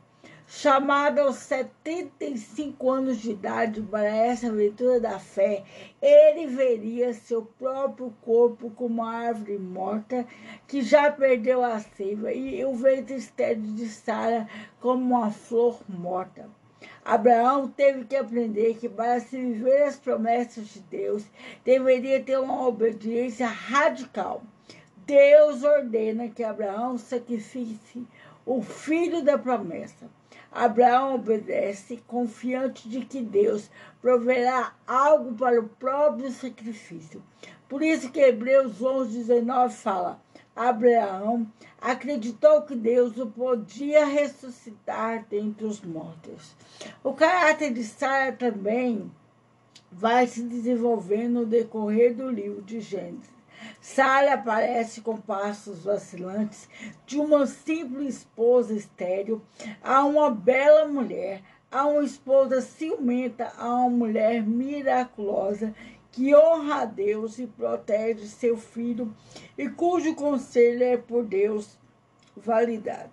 chamado 0.51 1.19
aos 1.19 1.37
75 1.37 2.91
anos 2.91 3.19
de 3.19 3.33
idade 3.33 3.83
para 3.83 4.09
essa 4.09 4.47
aventura 4.47 4.99
da 4.99 5.19
fé, 5.19 5.63
ele 6.01 6.47
veria 6.47 7.13
seu 7.13 7.43
próprio 7.43 8.11
corpo 8.23 8.71
como 8.71 9.03
uma 9.03 9.15
árvore 9.15 9.59
morta 9.59 10.27
que 10.67 10.81
já 10.81 11.13
perdeu 11.13 11.63
a 11.63 11.79
seiva 11.79 12.33
e 12.33 12.65
o 12.65 12.75
ventre 12.75 13.17
estéril 13.17 13.75
de 13.75 13.87
Sara 13.89 14.49
como 14.81 15.17
uma 15.17 15.31
flor 15.31 15.81
morta. 15.87 16.49
Abraão 17.05 17.69
teve 17.69 18.07
que 18.07 18.17
aprender 18.17 18.79
que 18.79 18.89
para 18.89 19.21
se 19.21 19.37
viver 19.37 19.83
as 19.83 19.97
promessas 19.97 20.69
de 20.69 20.81
Deus, 20.81 21.25
deveria 21.63 22.23
ter 22.23 22.39
uma 22.39 22.67
obediência 22.67 23.47
radical. 23.47 24.43
Deus 25.05 25.63
ordena 25.63 26.29
que 26.29 26.43
Abraão 26.43 26.97
sacrifique 26.97 28.07
o 28.47 28.63
filho 28.63 29.23
da 29.23 29.37
promessa. 29.37 30.09
Abraão 30.51 31.15
obedece, 31.15 32.03
confiante 32.07 32.89
de 32.89 33.05
que 33.05 33.21
Deus 33.21 33.71
proverá 34.01 34.75
algo 34.87 35.35
para 35.35 35.61
o 35.61 35.69
próprio 35.69 36.31
sacrifício. 36.31 37.23
Por 37.69 37.83
isso 37.83 38.11
que 38.11 38.21
Hebreus 38.21 38.81
11, 38.81 39.19
19 39.19 39.75
fala, 39.75 40.21
Abraão 40.57 41.47
acreditou 41.81 42.63
que 42.63 42.75
Deus 42.75 43.17
o 43.19 43.27
podia 43.27 44.07
ressuscitar 44.07 45.25
dentre 45.31 45.65
os 45.65 45.81
mortos. 45.81 46.57
O 47.05 47.13
caráter 47.13 47.73
de 47.73 47.85
Sara 47.85 48.33
também 48.33 49.11
vai 49.93 50.27
se 50.27 50.43
desenvolvendo 50.43 51.41
no 51.41 51.47
decorrer 51.47 52.15
do 52.15 52.29
livro 52.29 52.63
de 52.63 52.81
Gênesis. 52.81 53.38
Sara 53.81 54.35
aparece 54.35 55.01
com 55.01 55.17
passos 55.17 55.85
vacilantes 55.85 56.69
de 57.07 57.19
uma 57.19 57.47
simples 57.47 58.17
esposa 58.17 58.75
estéril 58.75 59.43
a 59.83 60.05
uma 60.05 60.31
bela 60.31 60.87
mulher, 60.87 61.43
a 61.71 61.87
uma 61.87 62.03
esposa 62.03 62.61
ciumenta, 62.61 63.53
a 63.59 63.69
uma 63.69 63.91
mulher 63.91 64.43
miraculosa 64.43 65.75
que 66.11 66.35
honra 66.35 66.83
a 66.83 66.85
Deus 66.85 67.39
e 67.39 67.47
protege 67.47 68.27
seu 68.27 68.57
filho 68.57 69.15
e 69.57 69.69
cujo 69.69 70.15
conselho 70.15 70.83
é 70.83 70.97
por 70.97 71.25
Deus 71.25 71.79
validado. 72.37 73.13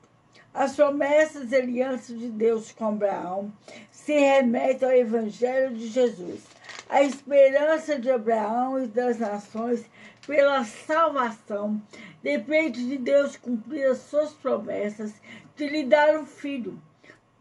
As 0.54 0.76
promessas 0.76 1.52
e 1.52 1.56
alianças 1.56 2.18
de 2.18 2.30
Deus 2.30 2.72
com 2.72 2.86
Abraão 2.86 3.52
se 3.92 4.14
remetem 4.14 4.88
ao 4.88 4.96
Evangelho 4.96 5.76
de 5.76 5.88
Jesus. 5.88 6.44
A 6.88 7.04
esperança 7.04 8.00
de 8.00 8.10
Abraão 8.10 8.82
e 8.82 8.88
das 8.88 9.20
nações 9.20 9.84
pela 10.26 10.64
salvação 10.64 11.82
depende 12.24 12.88
de 12.88 12.98
Deus 12.98 13.38
cumprir 13.38 13.86
as 13.86 14.00
suas 14.00 14.34
promessas 14.34 15.14
de 15.56 15.68
lhe 15.68 15.84
dar 15.84 16.18
um 16.18 16.26
filho. 16.26 16.82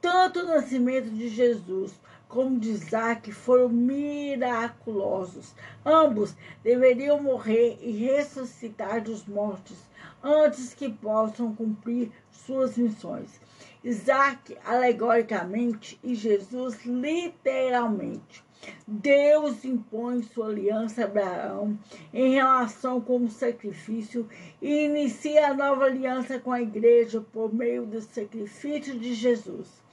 Tanto 0.01 0.40
o 0.40 0.47
nascimento 0.47 1.11
de 1.11 1.29
Jesus 1.29 1.99
como 2.29 2.59
de 2.59 2.70
Isaac 2.70 3.33
foram 3.33 3.68
miraculosos. 3.68 5.55
Ambos 5.85 6.35
deveriam 6.62 7.23
morrer 7.23 7.79
e 7.81 7.90
ressuscitar 7.92 9.03
dos 9.03 9.25
mortos 9.27 9.79
antes 10.23 10.75
que 10.75 10.90
possam 10.90 11.55
cumprir 11.55 12.11
suas 12.31 12.77
missões. 12.77 13.40
Isaac, 13.83 14.57
alegoricamente, 14.64 15.99
e 16.03 16.14
Jesus, 16.14 16.85
literalmente. 16.85 18.42
Deus 18.87 19.64
impõe 19.64 20.22
sua 20.22 20.48
aliança 20.48 21.03
a 21.03 21.05
Abraão 21.05 21.79
em 22.12 22.35
relação 22.35 23.00
com 23.00 23.24
o 23.24 23.31
sacrifício 23.31 24.29
e 24.61 24.85
inicia 24.85 25.48
a 25.48 25.55
nova 25.55 25.85
aliança 25.85 26.38
com 26.38 26.53
a 26.53 26.61
igreja 26.61 27.20
por 27.33 27.53
meio 27.53 27.87
do 27.87 28.00
sacrifício 28.00 28.98
de 28.98 29.14
Jesus. 29.14 29.85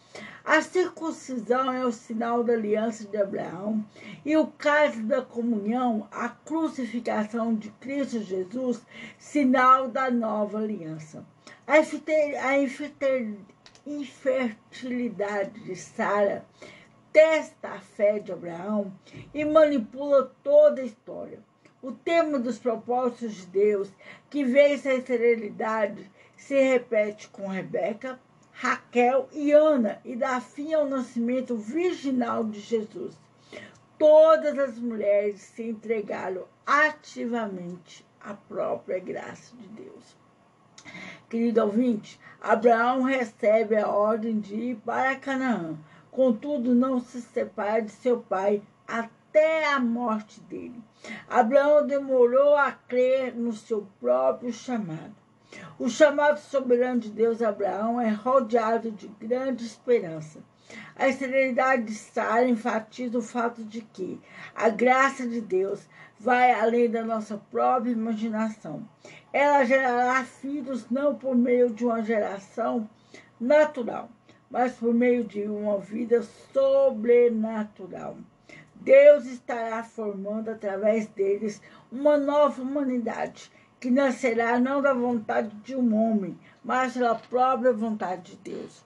A 0.44 0.62
circuncisão 0.62 1.72
é 1.72 1.86
o 1.86 1.92
sinal 1.92 2.44
da 2.44 2.54
aliança 2.54 3.06
de 3.06 3.16
Abraão 3.16 3.86
e 4.26 4.36
o 4.36 4.48
caso 4.48 5.04
da 5.04 5.22
comunhão, 5.22 6.08
a 6.12 6.28
crucificação 6.28 7.54
de 7.56 7.70
Cristo 7.80 8.20
Jesus, 8.22 8.82
sinal 9.18 9.88
da 9.88 10.12
nova 10.12 10.58
aliança. 10.58 11.26
A 11.66 11.78
infertilidade 13.86 15.60
de 15.62 15.76
Sara 15.76 16.46
testa 17.12 17.70
a 17.70 17.80
fé 17.80 18.20
de 18.20 18.32
Abraão 18.32 18.92
e 19.34 19.44
manipula 19.44 20.32
toda 20.44 20.82
a 20.82 20.86
história. 20.86 21.40
O 21.82 21.92
tema 21.92 22.38
dos 22.38 22.60
propósitos 22.60 23.36
de 23.36 23.46
Deus, 23.48 23.90
que 24.30 24.44
vence 24.44 24.88
a 24.88 24.96
esterilidade, 24.96 26.10
se 26.38 26.60
repete 26.60 27.28
com 27.30 27.48
Rebeca, 27.48 28.20
Raquel 28.52 29.28
e 29.32 29.52
Ana 29.52 30.00
e 30.06 30.16
dá 30.16 30.40
fim 30.40 30.74
ao 30.74 30.88
nascimento 30.88 31.56
virginal 31.56 32.44
de 32.44 32.60
Jesus. 32.60 33.18
Todas 33.98 34.58
as 34.58 34.78
mulheres 34.78 35.42
se 35.42 35.64
entregaram 35.64 36.46
ativamente 36.66 38.06
à 38.20 38.34
própria 38.34 39.00
graça 39.00 39.56
de 39.56 39.68
Deus. 39.70 40.16
Querido 41.30 41.62
ouvinte, 41.62 42.20
Abraão 42.42 43.04
recebe 43.04 43.76
a 43.76 43.88
ordem 43.88 44.40
de 44.40 44.56
ir 44.56 44.76
para 44.78 45.16
Canaã, 45.16 45.78
contudo 46.12 46.76
não 46.76 47.00
se 47.00 47.22
separa 47.22 47.82
de 47.82 47.92
seu 47.92 48.20
pai 48.20 48.62
até 48.88 49.66
a 49.74 49.80
morte 49.80 50.42
dele. 50.42 50.84
Abraão 51.30 51.88
demorou 51.88 52.56
a 52.56 52.72
crer 52.72 53.34
no 53.36 53.54
seu 53.54 53.88
próprio 54.00 54.52
chamado. 54.52 55.16
O 55.80 55.90
chamado 55.90 56.40
soberano 56.40 57.00
de 57.00 57.10
Deus 57.10 57.42
Abraão 57.42 58.00
é 58.00 58.10
rodeado 58.10 58.92
de 58.92 59.08
grande 59.08 59.66
esperança. 59.66 60.40
A 60.96 61.08
esterilidade 61.08 61.84
de 61.84 61.96
Sara 61.96 62.48
enfatiza 62.48 63.18
o 63.18 63.22
fato 63.22 63.64
de 63.64 63.82
que 63.82 64.22
a 64.56 64.70
graça 64.70 65.28
de 65.28 65.42
Deus 65.42 65.88
vai 66.18 66.52
além 66.54 66.90
da 66.90 67.04
nossa 67.04 67.38
própria 67.50 67.92
imaginação. 67.92 68.88
Ela 69.34 69.66
gerará 69.66 70.24
filhos 70.24 70.90
não 70.90 71.16
por 71.16 71.36
meio 71.36 71.74
de 71.74 71.84
uma 71.84 72.02
geração 72.02 72.90
natural, 73.40 74.10
mas 74.52 74.74
por 74.74 74.94
meio 74.94 75.24
de 75.24 75.44
uma 75.44 75.80
vida 75.80 76.22
sobrenatural. 76.54 78.18
Deus 78.76 79.26
estará 79.26 79.84
formando 79.84 80.50
através 80.50 81.08
deles 81.08 81.62
uma 81.92 82.18
nova 82.18 82.62
humanidade 82.62 83.50
que 83.80 83.90
nascerá 83.90 84.60
não 84.60 84.82
da 84.82 84.94
vontade 84.94 85.56
de 85.64 85.76
um 85.76 85.96
homem, 85.96 86.38
mas 86.64 86.94
pela 86.94 87.16
própria 87.16 87.72
vontade 87.72 88.32
de 88.32 88.52
Deus. 88.52 88.84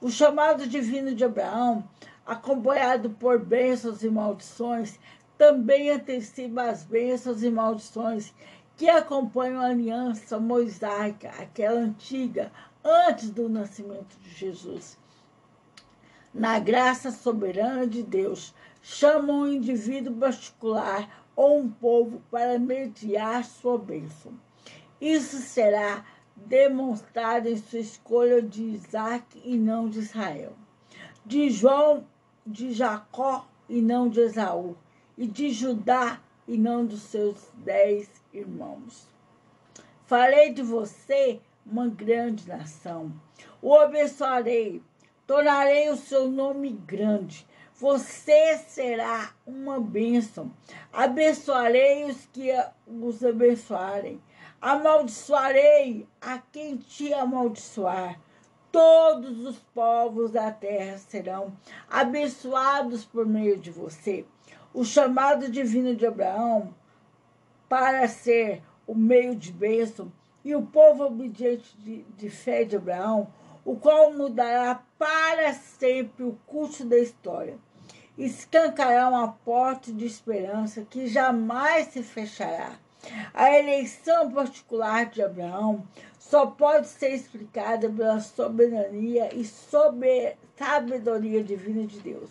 O 0.00 0.10
chamado 0.10 0.66
divino 0.66 1.14
de 1.14 1.24
Abraão, 1.24 1.82
acompanhado 2.24 3.10
por 3.10 3.38
bênçãos 3.38 4.02
e 4.02 4.10
maldições, 4.10 4.98
também 5.38 5.90
antecipa 5.90 6.64
as 6.64 6.84
bênçãos 6.84 7.42
e 7.42 7.50
maldições 7.50 8.32
que 8.76 8.88
acompanham 8.88 9.60
a 9.60 9.66
aliança 9.66 10.38
mosaica, 10.38 11.30
aquela 11.40 11.80
antiga, 11.80 12.52
antes 12.84 13.30
do 13.30 13.48
nascimento 13.48 14.16
de 14.22 14.30
Jesus. 14.30 14.98
Na 16.38 16.58
graça 16.58 17.10
soberana 17.10 17.86
de 17.86 18.02
Deus, 18.02 18.54
chama 18.82 19.32
um 19.32 19.46
indivíduo 19.46 20.14
particular 20.16 21.24
ou 21.34 21.60
um 21.60 21.70
povo 21.70 22.20
para 22.30 22.58
mediar 22.58 23.42
sua 23.42 23.78
bênção. 23.78 24.34
Isso 25.00 25.38
será 25.38 26.04
demonstrado 26.36 27.48
em 27.48 27.56
sua 27.56 27.78
escolha 27.78 28.42
de 28.42 28.62
Isaac 28.62 29.40
e 29.46 29.56
não 29.56 29.88
de 29.88 30.00
Israel, 30.00 30.52
de 31.24 31.48
João, 31.48 32.06
de 32.46 32.70
Jacó 32.70 33.48
e 33.66 33.80
não 33.80 34.06
de 34.06 34.20
Esaú, 34.20 34.76
e 35.16 35.26
de 35.26 35.48
Judá 35.48 36.20
e 36.46 36.58
não 36.58 36.84
dos 36.84 37.00
seus 37.00 37.50
dez 37.54 38.10
irmãos. 38.30 39.08
Farei 40.04 40.52
de 40.52 40.62
você 40.62 41.40
uma 41.64 41.88
grande 41.88 42.46
nação. 42.46 43.10
O 43.62 43.74
abençoarei, 43.74 44.82
tornarei 45.26 45.90
o 45.90 45.96
seu 45.96 46.28
nome 46.30 46.70
grande. 46.70 47.46
Você 47.74 48.56
será 48.68 49.34
uma 49.46 49.80
bênção. 49.80 50.50
Abençoarei 50.92 52.04
os 52.04 52.24
que 52.26 52.50
os 52.86 53.22
abençoarem. 53.22 54.22
Amaldiçoarei 54.60 56.08
a 56.20 56.38
quem 56.38 56.76
te 56.76 57.12
amaldiçoar. 57.12 58.18
Todos 58.72 59.44
os 59.44 59.58
povos 59.74 60.30
da 60.30 60.50
terra 60.50 60.98
serão 60.98 61.56
abençoados 61.88 63.04
por 63.04 63.26
meio 63.26 63.58
de 63.58 63.70
você. 63.70 64.24
O 64.72 64.84
chamado 64.84 65.50
divino 65.50 65.94
de 65.94 66.06
Abraão 66.06 66.74
para 67.68 68.06
ser 68.08 68.62
o 68.86 68.94
meio 68.94 69.34
de 69.34 69.52
bênção 69.52 70.12
e 70.44 70.54
o 70.54 70.62
povo 70.62 71.04
obediente 71.04 71.76
de, 71.78 72.02
de 72.16 72.30
fé 72.30 72.64
de 72.64 72.76
Abraão, 72.76 73.28
o 73.64 73.76
qual 73.76 74.12
mudará 74.12 74.80
para 74.98 75.52
sempre 75.54 76.24
o 76.24 76.38
curso 76.46 76.84
da 76.84 76.98
história. 76.98 77.58
Escancará 78.16 79.08
uma 79.08 79.28
porta 79.28 79.92
de 79.92 80.06
esperança 80.06 80.86
que 80.88 81.06
jamais 81.06 81.88
se 81.88 82.02
fechará. 82.02 82.78
A 83.32 83.56
eleição 83.56 84.30
particular 84.32 85.06
de 85.06 85.22
Abraão 85.22 85.86
só 86.18 86.46
pode 86.46 86.88
ser 86.88 87.14
explicada 87.14 87.88
pela 87.88 88.20
soberania 88.20 89.32
e 89.34 89.44
sober, 89.44 90.36
sabedoria 90.56 91.44
divina 91.44 91.86
de 91.86 92.00
Deus. 92.00 92.30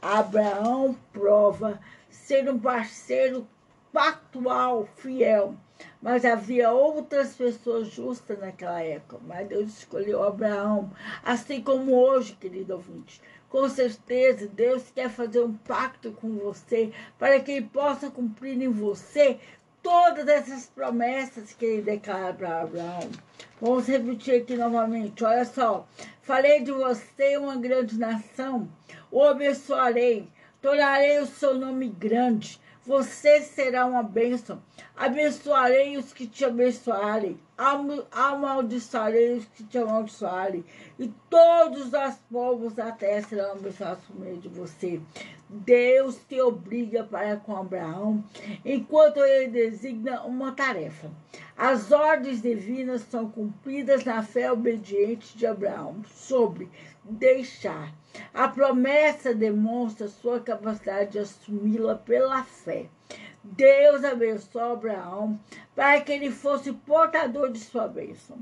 Abraão 0.00 0.96
prova 1.12 1.80
ser 2.10 2.48
um 2.48 2.58
parceiro 2.58 3.48
pactual, 3.92 4.86
fiel, 4.96 5.54
mas 6.00 6.24
havia 6.24 6.72
outras 6.72 7.34
pessoas 7.34 7.88
justas 7.88 8.38
naquela 8.38 8.82
época. 8.82 9.18
Mas 9.26 9.48
Deus 9.48 9.78
escolheu 9.78 10.22
Abraão, 10.22 10.90
assim 11.24 11.62
como 11.62 11.94
hoje, 11.94 12.36
querido 12.40 12.74
ouvinte. 12.74 13.20
Com 13.48 13.68
certeza, 13.68 14.48
Deus 14.48 14.90
quer 14.94 15.10
fazer 15.10 15.40
um 15.42 15.52
pacto 15.52 16.12
com 16.12 16.38
você 16.38 16.90
para 17.18 17.38
que 17.38 17.52
Ele 17.52 17.66
possa 17.66 18.10
cumprir 18.10 18.60
em 18.60 18.70
você 18.70 19.38
todas 19.82 20.26
essas 20.26 20.66
promessas 20.66 21.52
que 21.52 21.64
Ele 21.64 21.82
declara 21.82 22.32
para 22.32 22.62
Abraão. 22.62 23.10
Vamos 23.60 23.86
repetir 23.86 24.40
aqui 24.42 24.56
novamente. 24.56 25.22
Olha 25.22 25.44
só. 25.44 25.86
Falei 26.22 26.62
de 26.62 26.72
você 26.72 27.36
uma 27.36 27.56
grande 27.56 27.98
nação. 27.98 28.68
O 29.10 29.22
abençoarei. 29.22 30.28
Tornarei 30.62 31.18
o 31.18 31.26
seu 31.26 31.54
nome 31.54 31.88
grande 31.88 32.61
você 32.84 33.40
será 33.42 33.86
uma 33.86 34.02
bênção. 34.02 34.62
Abençoarei 34.96 35.96
os 35.96 36.12
que 36.12 36.26
te 36.26 36.44
abençoarem. 36.44 37.38
Amaldiçoarei 38.10 39.38
os 39.38 39.44
que 39.46 39.64
te 39.64 39.78
amaldiçoarem. 39.78 40.64
E 40.98 41.08
todos 41.28 41.92
os 41.92 42.14
povos 42.30 42.74
da 42.74 42.92
terra 42.92 43.22
serão 43.22 43.52
abençoados 43.52 44.04
por 44.04 44.18
meio 44.18 44.38
de 44.38 44.48
você. 44.48 45.00
Deus 45.48 46.18
te 46.28 46.40
obriga 46.40 47.04
para 47.04 47.36
com 47.36 47.54
Abraão, 47.54 48.24
enquanto 48.64 49.18
ele 49.20 49.48
designa 49.48 50.22
uma 50.22 50.52
tarefa. 50.52 51.10
As 51.56 51.92
ordens 51.92 52.40
divinas 52.40 53.02
são 53.02 53.30
cumpridas 53.30 54.04
na 54.04 54.22
fé 54.22 54.50
obediente 54.50 55.36
de 55.36 55.46
Abraão 55.46 56.02
sobre 56.06 56.70
deixar 57.04 57.92
a 58.34 58.46
promessa 58.46 59.34
demonstra 59.34 60.06
sua 60.06 60.40
capacidade 60.40 61.12
de 61.12 61.18
assumi-la 61.18 61.94
pela 61.94 62.42
fé. 62.42 62.86
Deus 63.44 64.04
abençoou 64.04 64.72
Abraão 64.74 65.40
para 65.74 66.00
que 66.00 66.12
ele 66.12 66.30
fosse 66.30 66.72
portador 66.72 67.50
de 67.50 67.58
sua 67.58 67.88
bênção. 67.88 68.38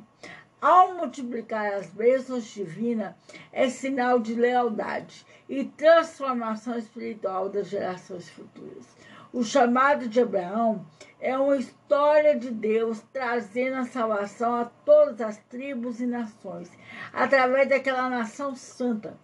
Ao 0.61 0.95
multiplicar 0.95 1.73
as 1.73 1.87
bênçãos 1.87 2.45
divinas, 2.45 3.15
é 3.51 3.71
sinal 3.71 4.19
de 4.19 4.35
lealdade 4.35 5.25
e 5.49 5.65
transformação 5.65 6.77
espiritual 6.77 7.49
das 7.49 7.69
gerações 7.69 8.29
futuras. 8.29 8.87
O 9.33 9.43
chamado 9.43 10.07
de 10.07 10.21
Abraão 10.21 10.85
é 11.19 11.39
uma 11.39 11.57
história 11.57 12.39
de 12.39 12.51
Deus 12.51 13.03
trazendo 13.11 13.77
a 13.77 13.87
salvação 13.87 14.55
a 14.55 14.67
todas 14.67 15.21
as 15.23 15.39
tribos 15.49 15.99
e 16.01 16.07
nações, 16.07 16.71
através 17.11 17.69
daquela 17.69 18.11
nação 18.11 18.55
santa 18.55 19.17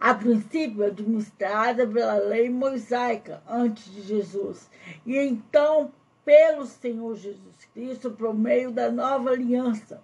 a 0.00 0.14
princípio 0.14 0.84
administrada 0.84 1.86
pela 1.86 2.14
lei 2.14 2.48
mosaica 2.48 3.42
antes 3.46 3.84
de 3.92 4.00
Jesus, 4.00 4.70
e 5.04 5.16
então 5.18 5.92
pelo 6.24 6.64
Senhor 6.64 7.14
Jesus 7.16 7.68
Cristo 7.74 8.10
por 8.10 8.34
meio 8.34 8.70
da 8.70 8.90
nova 8.90 9.30
aliança. 9.30 10.02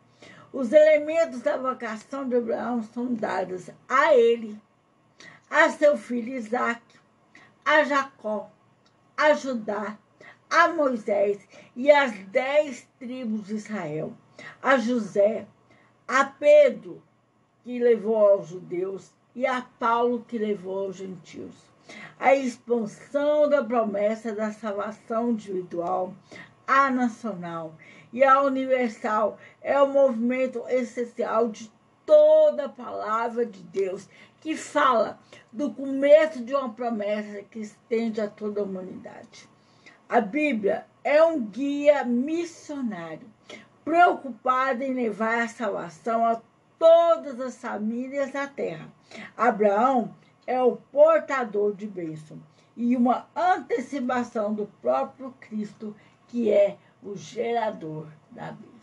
Os 0.53 0.73
elementos 0.73 1.41
da 1.41 1.57
vocação 1.57 2.29
de 2.29 2.37
Abraão 2.37 2.83
são 2.83 3.15
dados 3.15 3.71
a 3.89 4.15
ele, 4.15 4.61
a 5.51 5.71
seu 5.71 5.97
filho 5.97 6.35
Isaac, 6.35 6.83
a 7.65 7.85
Jacó, 7.85 8.51
a 9.17 9.35
Judá, 9.35 9.99
a 10.51 10.69
Moisés 10.69 11.39
e 11.75 11.91
às 11.91 12.13
dez 12.29 12.87
tribos 12.99 13.47
de 13.47 13.55
Israel, 13.55 14.13
a 14.63 14.77
José, 14.77 15.47
a 16.07 16.25
Pedro, 16.25 17.03
que 17.65 17.79
levou 17.79 18.17
aos 18.17 18.49
judeus, 18.49 19.11
e 19.37 19.47
a 19.47 19.61
Paulo 19.79 20.25
que 20.27 20.39
levou 20.39 20.87
aos 20.87 20.97
gentios. 20.97 21.55
A 22.19 22.35
expansão 22.35 23.49
da 23.49 23.63
promessa 23.63 24.33
da 24.35 24.51
salvação 24.51 25.31
individual 25.31 26.15
a 26.67 26.91
nacional 26.91 27.75
e 28.13 28.25
a 28.25 28.41
universal 28.41 29.39
é 29.61 29.81
o 29.81 29.87
movimento 29.87 30.65
essencial 30.69 31.49
de 31.49 31.71
toda 32.07 32.65
a 32.65 32.69
palavra 32.69 33.45
de 33.45 33.63
Deus 33.63 34.09
que 34.41 34.57
fala 34.57 35.19
do 35.53 35.71
começo 35.71 36.43
de 36.43 36.55
uma 36.55 36.73
promessa 36.73 37.43
que 37.43 37.59
estende 37.59 38.21
a 38.21 38.29
toda 38.29 38.61
a 38.61 38.65
humanidade. 38.65 39.49
A 40.09 40.21
Bíblia 40.21 40.87
é 41.05 41.23
um 41.23 41.45
guia 41.45 42.05
missionário 42.05 43.29
preocupado 43.85 44.83
em 44.83 44.95
levar 44.95 45.43
a 45.43 45.49
salvação 45.49 46.25
a 46.25 46.41
todas 46.79 47.41
as 47.41 47.57
famílias 47.57 48.33
da 48.33 48.47
terra. 48.47 48.89
Abraão 49.37 50.15
é 50.47 50.61
o 50.63 50.77
portador 50.77 51.75
de 51.75 51.87
bênção 51.87 52.39
e 52.77 52.97
uma 52.97 53.27
antecipação 53.35 54.55
do 54.55 54.67
próprio 54.81 55.33
Cristo, 55.41 55.95
que 56.29 56.51
é 56.51 56.77
o 57.03 57.17
gerador 57.17 58.07
da 58.31 58.53
bênção. 58.53 58.76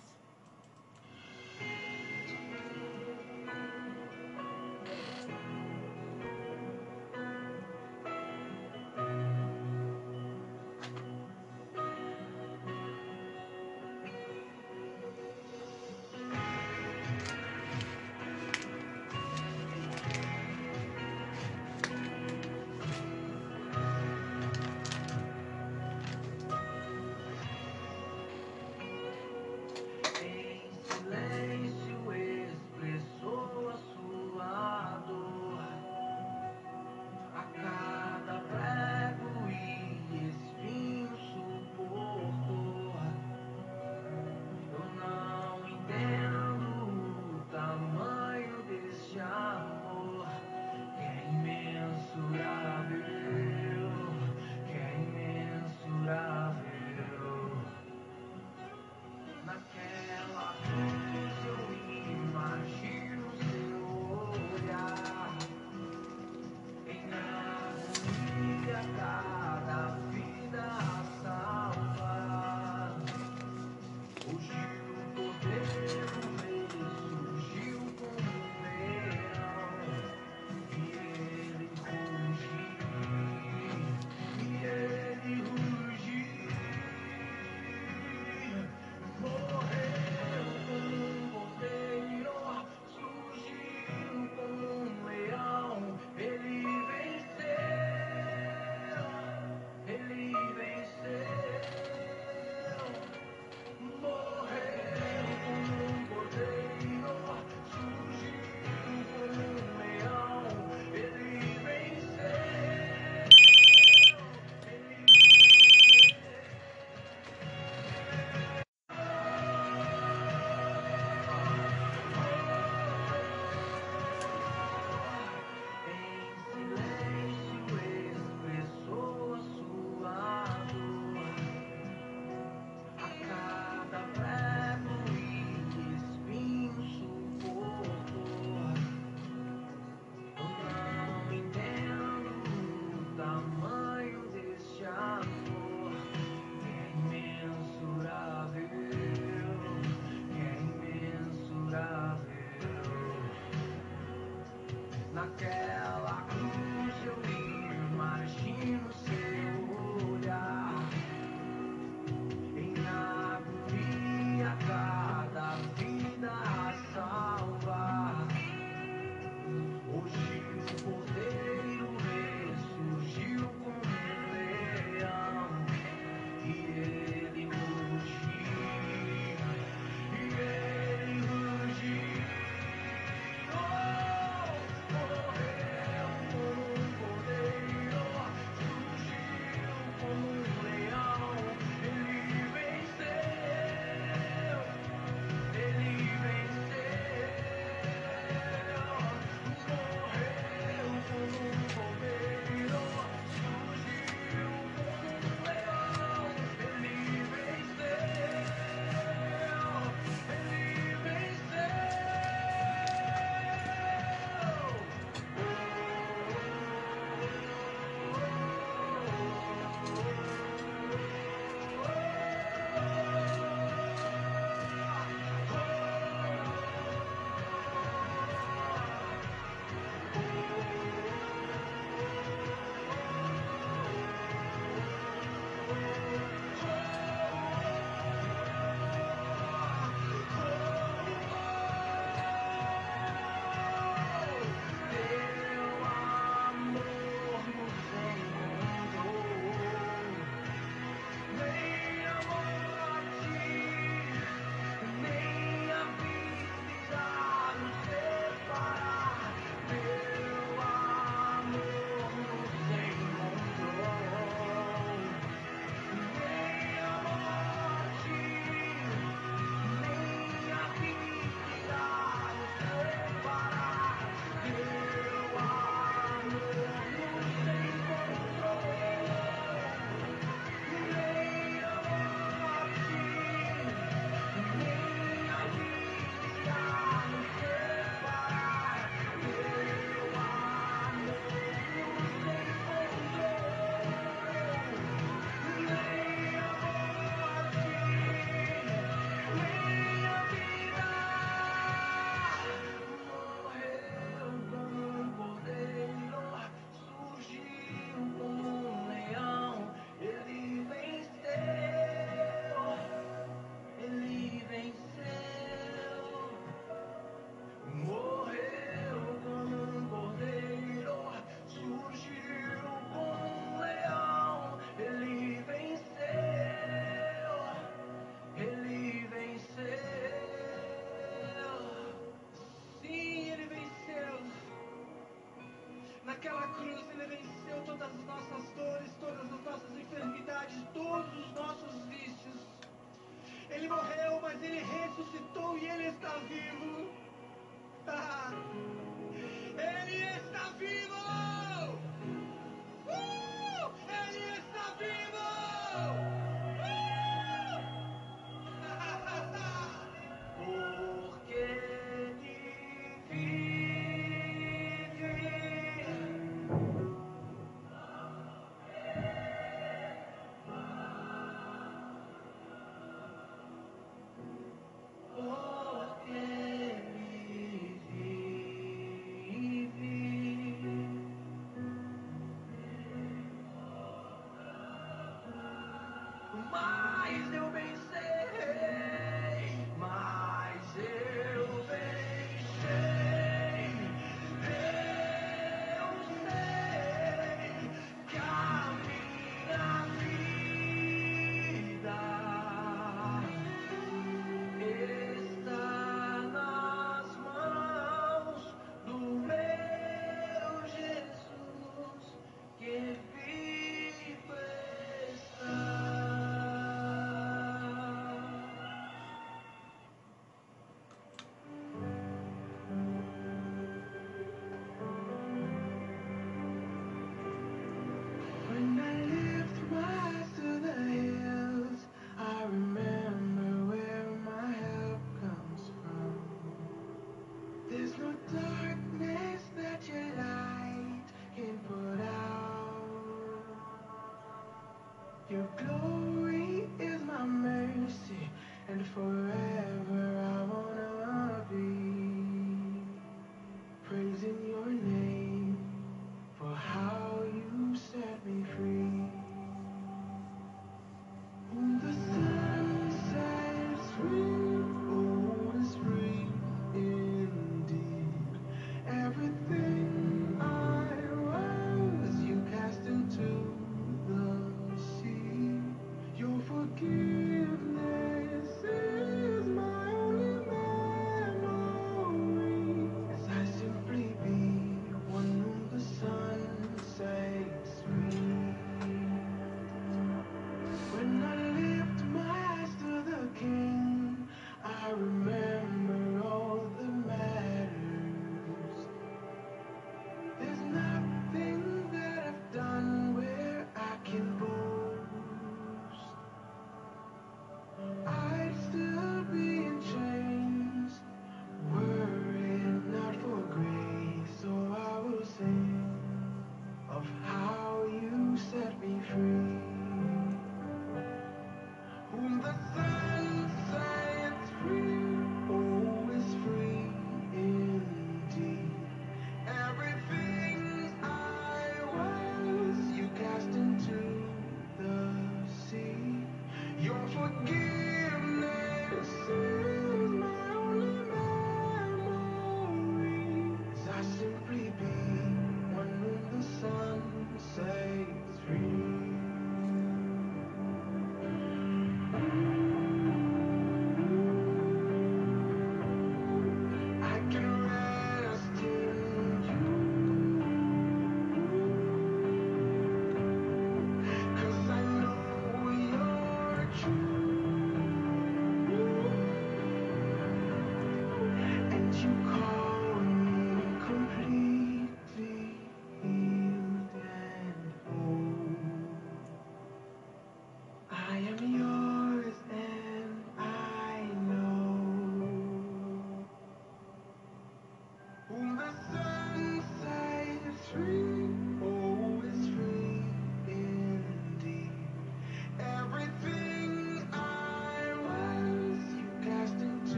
before. 170.74 171.03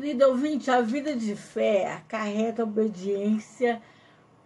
Querido 0.00 0.28
ouvinte, 0.28 0.70
a 0.70 0.80
vida 0.80 1.14
de 1.14 1.36
fé 1.36 1.92
acarreta 1.92 2.62
obediência 2.62 3.82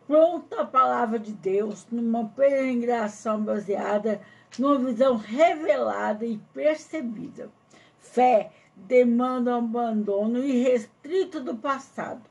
pronta 0.05 0.63
à 0.63 0.67
palavra 0.67 1.17
de 1.17 1.31
Deus, 1.31 1.87
numa 1.93 2.29
peregrinação 2.31 3.41
baseada 3.41 4.21
numa 4.59 4.77
visão 4.77 5.17
revelada 5.17 6.27
e 6.27 6.39
percebida. 6.53 7.53
Fé 8.01 8.51
demanda 8.75 9.53
um 9.53 9.59
abandono 9.59 10.45
irrestrito 10.45 11.39
do 11.39 11.55
passado. 11.55 12.23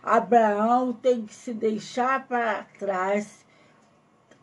Abraão 0.00 0.92
tem 0.92 1.26
que 1.26 1.34
se 1.34 1.52
deixar 1.52 2.28
para 2.28 2.62
trás 2.78 3.44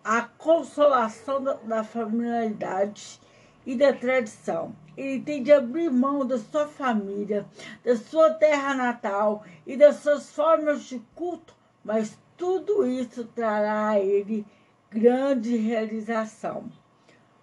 a 0.04 0.24
consolação 0.24 1.42
da, 1.42 1.54
da 1.54 1.84
familiaridade 1.86 3.18
e 3.66 3.76
da 3.76 3.94
tradição. 3.94 4.76
Ele 4.96 5.22
tem 5.22 5.44
de 5.44 5.52
abrir 5.52 5.90
mão 5.90 6.26
da 6.26 6.38
sua 6.38 6.68
família, 6.68 7.46
da 7.84 7.96
sua 7.98 8.30
terra 8.34 8.74
natal 8.74 9.44
e 9.66 9.76
das 9.76 9.98
suas 9.98 10.32
formas 10.32 10.84
de 10.84 11.02
culto, 11.14 11.56
mas 11.84 12.18
tudo 12.38 12.88
isso 12.88 13.26
trará 13.26 13.90
a 13.90 14.00
ele 14.00 14.46
grande 14.90 15.56
realização. 15.58 16.70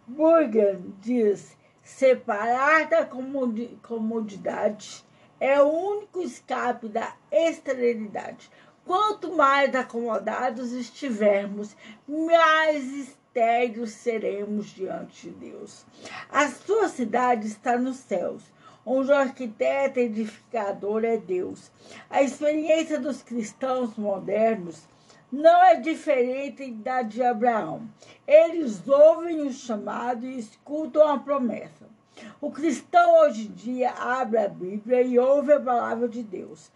Burger 0.07 0.81
diz: 1.01 1.57
separar 1.83 2.89
da 2.89 3.05
comodi- 3.05 3.79
comodidade 3.83 5.05
é 5.39 5.61
o 5.61 5.69
único 5.69 6.23
escape 6.23 6.89
da 6.89 7.15
esterilidade. 7.31 8.51
Quanto 8.85 9.33
mais 9.37 9.75
acomodados 9.75 10.73
estivermos, 10.73 11.77
mais 12.09 13.17
estéreis 13.33 13.93
seremos 13.93 14.67
diante 14.67 15.31
de 15.31 15.51
Deus. 15.51 15.87
A 16.31 16.49
sua 16.49 16.89
cidade 16.89 17.47
está 17.47 17.79
nos 17.79 17.97
céus, 17.97 18.43
onde 18.85 19.11
o 19.11 19.15
arquiteto 19.15 19.99
edificador 19.99 21.03
é 21.05 21.17
Deus. 21.17 21.71
A 22.11 22.23
experiência 22.23 23.01
dos 23.01 23.23
cristãos 23.23 23.97
modernos 23.97 24.83
não 25.31 25.65
é 25.65 25.77
diferente 25.77 26.71
da 26.73 27.01
de 27.01 27.23
Abraão. 27.23 27.89
Eles 28.27 28.87
ouvem 28.87 29.41
o 29.41 29.53
chamado 29.53 30.27
e 30.27 30.39
escutam 30.39 31.09
a 31.09 31.19
promessa. 31.19 31.91
O 32.39 32.51
cristão 32.51 33.21
hoje 33.21 33.47
em 33.47 33.53
dia 33.53 33.93
abre 33.93 34.39
a 34.39 34.49
Bíblia 34.49 35.01
e 35.01 35.19
ouve 35.19 35.55
a 35.55 35.61
palavra 35.61 36.07
de 36.07 36.23
Deus. 36.23 36.71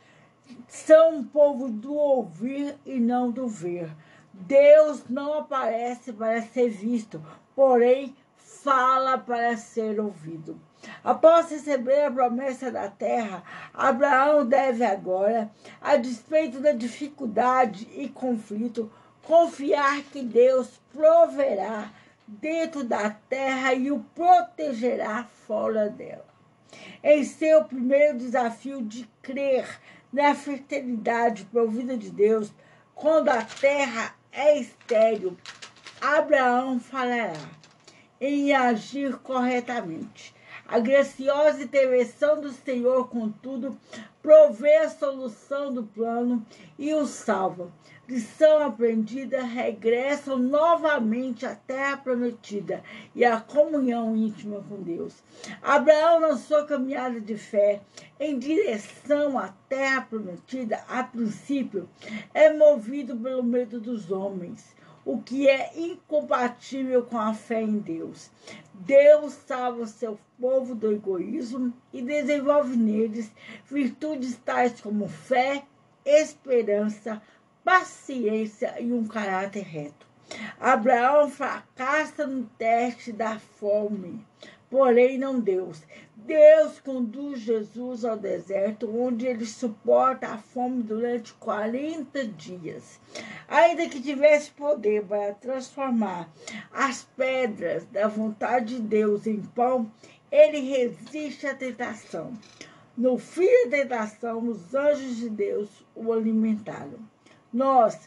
São 0.66 1.16
um 1.16 1.24
povo 1.24 1.68
do 1.68 1.94
ouvir 1.94 2.76
e 2.86 2.98
não 2.98 3.30
do 3.30 3.46
ver. 3.46 3.90
Deus 4.40 5.04
não 5.08 5.38
aparece 5.38 6.12
para 6.12 6.42
ser 6.42 6.68
visto, 6.68 7.22
porém 7.54 8.14
fala 8.36 9.16
para 9.16 9.56
ser 9.56 9.98
ouvido. 9.98 10.60
Após 11.02 11.50
receber 11.50 12.04
a 12.04 12.10
promessa 12.10 12.70
da 12.70 12.88
terra, 12.88 13.42
Abraão 13.72 14.44
deve 14.46 14.84
agora, 14.84 15.50
a 15.80 15.96
despeito 15.96 16.60
da 16.60 16.72
dificuldade 16.72 17.88
e 17.94 18.08
conflito, 18.08 18.90
confiar 19.22 20.02
que 20.02 20.22
Deus 20.22 20.80
proverá 20.92 21.90
dentro 22.26 22.84
da 22.84 23.10
terra 23.10 23.72
e 23.72 23.90
o 23.90 24.00
protegerá 24.14 25.24
fora 25.46 25.88
dela. 25.88 26.26
Em 27.02 27.24
seu 27.24 27.64
primeiro 27.64 28.18
desafio 28.18 28.82
de 28.82 29.08
crer 29.22 29.80
na 30.12 30.34
fertilidade 30.34 31.44
provida 31.46 31.96
de 31.96 32.10
Deus, 32.10 32.52
quando 32.94 33.28
a 33.28 33.42
terra 33.42 34.15
é 34.36 34.58
estéril, 34.58 35.34
Abraão 35.98 36.78
falará 36.78 37.32
em 38.20 38.52
agir 38.52 39.16
corretamente. 39.16 40.34
A 40.68 40.78
graciosa 40.78 41.62
intervenção 41.62 42.40
do 42.40 42.50
Senhor, 42.50 43.08
contudo, 43.08 43.78
provê 44.20 44.76
a 44.76 44.90
solução 44.90 45.72
do 45.72 45.84
plano 45.84 46.44
e 46.78 46.92
o 46.92 47.06
salva. 47.06 47.72
Lição 48.08 48.62
aprendida, 48.62 49.42
regressam 49.42 50.38
novamente 50.38 51.44
à 51.44 51.56
terra 51.56 51.96
prometida 51.96 52.82
e 53.14 53.24
à 53.24 53.40
comunhão 53.40 54.14
íntima 54.16 54.64
com 54.68 54.80
Deus. 54.80 55.14
Abraão, 55.60 56.36
sua 56.36 56.64
caminhada 56.64 57.20
de 57.20 57.36
fé 57.36 57.80
em 58.20 58.38
direção 58.38 59.36
à 59.36 59.48
terra 59.68 60.02
prometida, 60.02 60.84
a 60.88 61.02
princípio, 61.02 61.88
é 62.32 62.52
movido 62.52 63.16
pelo 63.16 63.42
medo 63.42 63.80
dos 63.80 64.12
homens 64.12 64.76
o 65.06 65.22
que 65.22 65.48
é 65.48 65.70
incompatível 65.76 67.04
com 67.04 67.16
a 67.16 67.32
fé 67.32 67.62
em 67.62 67.78
Deus. 67.78 68.28
Deus 68.74 69.34
salva 69.46 69.82
o 69.82 69.86
seu 69.86 70.18
povo 70.38 70.74
do 70.74 70.92
egoísmo 70.92 71.72
e 71.92 72.02
desenvolve 72.02 72.76
neles 72.76 73.30
virtudes 73.70 74.36
tais 74.44 74.80
como 74.80 75.08
fé, 75.08 75.64
esperança, 76.04 77.22
paciência 77.66 78.80
e 78.80 78.92
um 78.92 79.08
caráter 79.08 79.64
reto. 79.64 80.06
Abraão 80.60 81.28
fracassa 81.28 82.24
no 82.24 82.44
teste 82.56 83.10
da 83.10 83.40
fome, 83.40 84.24
porém 84.70 85.18
não 85.18 85.40
Deus. 85.40 85.82
Deus 86.14 86.78
conduz 86.78 87.40
Jesus 87.40 88.04
ao 88.04 88.16
deserto, 88.16 88.88
onde 88.96 89.26
ele 89.26 89.44
suporta 89.44 90.28
a 90.28 90.38
fome 90.38 90.80
durante 90.84 91.34
40 91.34 92.24
dias. 92.28 93.00
Ainda 93.48 93.88
que 93.88 94.00
tivesse 94.00 94.52
poder 94.52 95.02
para 95.04 95.34
transformar 95.34 96.30
as 96.72 97.02
pedras 97.16 97.84
da 97.86 98.06
vontade 98.06 98.76
de 98.76 98.82
Deus 98.82 99.26
em 99.26 99.40
pão, 99.40 99.90
ele 100.30 100.60
resiste 100.60 101.48
à 101.48 101.54
tentação. 101.54 102.32
No 102.96 103.18
fim 103.18 103.68
da 103.68 103.78
tentação, 103.78 104.38
os 104.46 104.72
anjos 104.72 105.16
de 105.16 105.28
Deus 105.28 105.68
o 105.96 106.12
alimentaram. 106.12 107.15
Nós, 107.56 108.06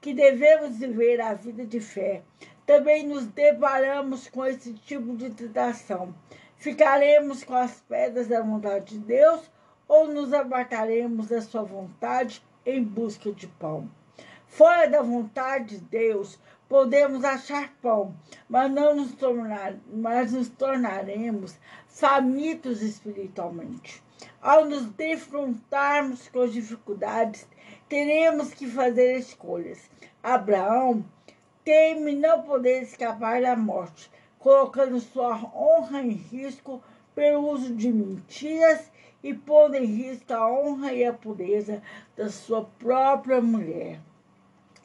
que 0.00 0.14
devemos 0.14 0.78
viver 0.78 1.20
a 1.20 1.34
vida 1.34 1.66
de 1.66 1.78
fé, 1.78 2.22
também 2.64 3.06
nos 3.06 3.26
deparamos 3.26 4.28
com 4.28 4.46
esse 4.46 4.72
tipo 4.72 5.14
de 5.14 5.28
tentação. 5.28 6.14
Ficaremos 6.56 7.44
com 7.44 7.54
as 7.54 7.82
pedras 7.82 8.28
da 8.28 8.40
vontade 8.40 8.94
de 8.94 9.00
Deus 9.00 9.42
ou 9.86 10.08
nos 10.08 10.32
apartaremos 10.32 11.26
da 11.26 11.42
sua 11.42 11.64
vontade 11.64 12.42
em 12.64 12.82
busca 12.82 13.30
de 13.30 13.46
pão? 13.46 13.90
Fora 14.46 14.88
da 14.88 15.02
vontade 15.02 15.76
de 15.76 15.84
Deus, 15.84 16.38
podemos 16.66 17.22
achar 17.24 17.74
pão, 17.82 18.16
mas 18.48 18.72
não 18.72 18.96
nos 18.96 19.12
tornar, 19.12 19.74
mas 19.92 20.32
nos 20.32 20.48
tornaremos 20.48 21.58
famintos 21.86 22.80
espiritualmente. 22.80 24.02
Ao 24.40 24.64
nos 24.64 24.86
defrontarmos 24.86 26.26
com 26.28 26.40
as 26.40 26.54
dificuldades, 26.54 27.46
teremos 27.88 28.52
que 28.52 28.66
fazer 28.66 29.18
escolhas. 29.18 29.90
Abraão 30.22 31.04
teme 31.64 32.14
não 32.14 32.42
poder 32.42 32.82
escapar 32.82 33.40
da 33.42 33.56
morte, 33.56 34.10
colocando 34.38 35.00
sua 35.00 35.36
honra 35.54 36.02
em 36.02 36.10
risco 36.10 36.82
pelo 37.14 37.50
uso 37.50 37.74
de 37.74 37.92
mentiras 37.92 38.90
e 39.22 39.34
pondo 39.34 39.76
em 39.76 39.84
risco 39.84 40.32
a 40.32 40.50
honra 40.50 40.92
e 40.92 41.04
a 41.04 41.12
pureza 41.12 41.82
da 42.16 42.30
sua 42.30 42.64
própria 42.78 43.40
mulher. 43.40 44.00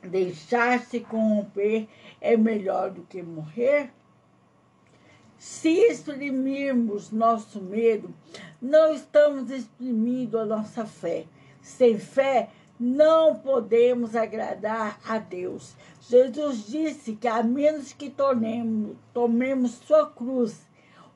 Deixar-se 0.01 0.99
corromper 0.99 1.87
é 2.19 2.35
melhor 2.35 2.91
do 2.91 3.03
que 3.03 3.21
morrer? 3.21 3.89
Se 5.37 5.69
exprimirmos 5.69 7.11
nosso 7.11 7.61
medo, 7.61 8.13
não 8.61 8.93
estamos 8.93 9.49
exprimindo 9.51 10.39
a 10.39 10.45
nossa 10.45 10.85
fé. 10.85 11.25
Sem 11.61 11.97
fé, 11.97 12.49
não 12.80 13.36
podemos 13.36 14.15
agradar 14.15 14.99
a 15.07 15.17
Deus. 15.17 15.76
Jesus 16.01 16.67
disse 16.67 17.15
que, 17.15 17.28
a 17.28 17.41
menos 17.43 17.93
que 17.93 18.09
tornemos, 18.09 18.97
tomemos 19.13 19.71
sua 19.71 20.09
cruz, 20.09 20.61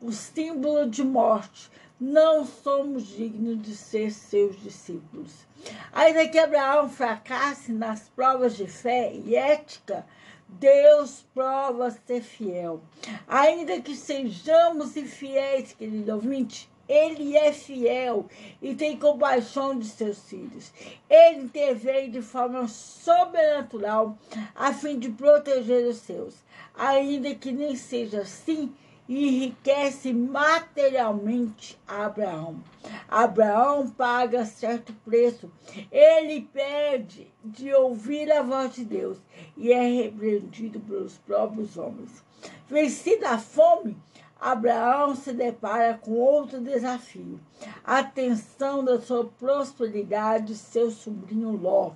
o 0.01 0.11
símbolo 0.11 0.89
de 0.89 1.03
morte, 1.03 1.69
não 1.99 2.45
somos 2.45 3.07
dignos 3.07 3.61
de 3.61 3.75
ser 3.75 4.11
seus 4.11 4.61
discípulos. 4.61 5.47
Ainda 5.91 6.27
que 6.27 6.37
Abraão 6.37 6.87
fracasse 6.87 7.71
nas 7.71 8.07
provas 8.09 8.55
de 8.55 8.67
fé 8.67 9.11
e 9.13 9.35
ética, 9.35 10.05
Deus 10.47 11.25
prova 11.33 11.91
ser 11.91 12.21
fiel. 12.21 12.81
Ainda 13.27 13.81
que 13.81 13.95
sejamos 13.95 14.95
infiéis, 14.95 15.73
querido 15.73 16.13
ouvinte, 16.13 16.69
ele 16.87 17.35
é 17.35 17.51
fiel 17.51 18.25
e 18.61 18.75
tem 18.75 18.97
compaixão 18.97 19.77
de 19.77 19.85
seus 19.85 20.19
filhos. 20.23 20.71
Ele 21.09 21.43
intervém 21.43 22.09
de 22.09 22.21
forma 22.21 22.67
sobrenatural 22.67 24.17
a 24.55 24.73
fim 24.73 24.97
de 24.97 25.09
proteger 25.09 25.87
os 25.87 25.97
seus. 25.97 26.35
Ainda 26.75 27.33
que 27.35 27.51
nem 27.51 27.75
seja 27.75 28.21
assim, 28.21 28.73
enriquece 29.09 30.13
materialmente 30.13 31.77
Abraão. 31.87 32.61
Abraão 33.07 33.89
paga 33.89 34.45
certo 34.45 34.93
preço. 35.05 35.51
Ele 35.91 36.41
pede 36.41 37.31
de 37.43 37.73
ouvir 37.73 38.31
a 38.31 38.41
voz 38.41 38.75
de 38.75 38.83
Deus 38.83 39.17
e 39.55 39.71
é 39.71 40.03
repreendido 40.03 40.79
pelos 40.79 41.17
próprios 41.17 41.77
homens. 41.77 42.23
Vencida 42.69 43.29
a 43.29 43.39
fome, 43.39 43.97
Abraão 44.39 45.15
se 45.15 45.33
depara 45.33 45.97
com 45.97 46.11
outro 46.11 46.61
desafio: 46.61 47.39
a 47.83 48.03
tensão 48.03 48.83
da 48.83 48.99
sua 49.01 49.25
prosperidade, 49.25 50.55
seu 50.55 50.91
sobrinho 50.91 51.51
Ló, 51.57 51.91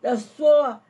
da 0.00 0.16
sua 0.16 0.80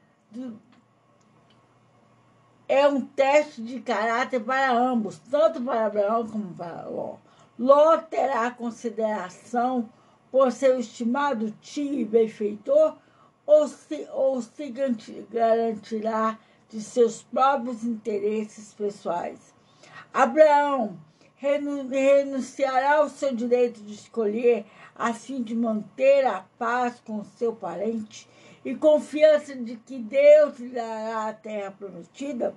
é 2.69 2.87
um 2.87 3.01
teste 3.01 3.63
de 3.63 3.81
caráter 3.81 4.41
para 4.41 4.71
ambos, 4.73 5.19
tanto 5.19 5.61
para 5.61 5.87
Abraão 5.87 6.29
como 6.29 6.55
para 6.55 6.87
Ló. 6.89 7.17
Ló 7.59 7.97
terá 7.99 8.51
consideração 8.53 9.89
por 10.31 10.53
seu 10.53 10.79
estimado 10.79 11.51
tio 11.61 11.95
e 11.95 12.05
benfeitor 12.05 12.97
ou 13.45 13.67
se, 13.67 14.07
ou 14.13 14.41
se 14.41 14.71
garantirá 15.29 16.39
de 16.69 16.81
seus 16.81 17.23
próprios 17.23 17.83
interesses 17.83 18.73
pessoais. 18.73 19.53
Abraão 20.13 20.99
renunciará 21.37 22.97
ao 22.97 23.09
seu 23.09 23.35
direito 23.35 23.81
de 23.81 23.95
escolher 23.95 24.67
a 24.95 25.15
fim 25.15 25.41
de 25.43 25.55
manter 25.55 26.27
a 26.27 26.45
paz 26.59 27.01
com 27.07 27.25
seu 27.25 27.55
parente 27.55 28.29
e 28.65 28.75
confiança 28.75 29.55
de 29.55 29.77
que 29.77 29.99
Deus 29.99 30.59
lhe 30.59 30.71
dará 30.71 31.29
a 31.29 31.33
terra 31.33 31.71
prometida, 31.71 32.55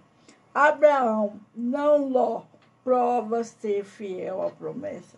Abraão, 0.54 1.40
não 1.56 2.10
Ló, 2.10 2.42
prova 2.84 3.44
ser 3.44 3.86
fiel 3.86 4.42
à 4.42 4.50
promessa. 4.50 5.18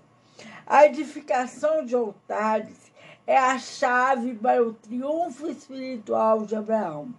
A 0.68 0.86
edificação 0.86 1.86
de 1.86 1.96
altares 1.96 2.92
é 3.26 3.38
a 3.38 3.58
chave 3.58 4.36
para 4.36 4.62
o 4.62 4.74
triunfo 4.74 5.48
espiritual 5.48 6.46
de 6.46 6.56
Abraão. 6.56 7.14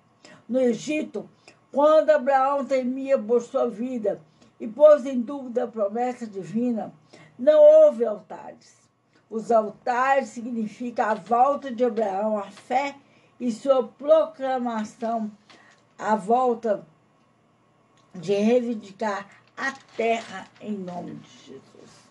No 0.48 0.60
Egito, 0.60 1.28
quando 1.72 2.10
Abraão 2.10 2.64
temia 2.64 3.18
por 3.18 3.42
sua 3.42 3.68
vida 3.68 4.20
e 4.58 4.66
pôs 4.66 5.04
em 5.04 5.20
dúvida 5.20 5.64
a 5.64 5.68
promessa 5.68 6.26
divina, 6.26 6.92
não 7.38 7.60
houve 7.60 8.04
altares. 8.04 8.76
Os 9.28 9.50
altares 9.50 10.28
significam 10.28 11.06
a 11.06 11.14
volta 11.14 11.70
de 11.70 11.84
Abraão 11.84 12.38
à 12.38 12.50
fé 12.50 12.96
e 13.38 13.50
sua 13.52 13.86
proclamação 13.86 15.30
à 15.98 16.14
volta 16.14 16.86
de 18.14 18.32
reivindicar 18.34 19.28
a 19.56 19.72
terra 19.96 20.46
em 20.60 20.72
nome 20.72 21.16
de 21.16 21.28
Jesus. 21.38 22.06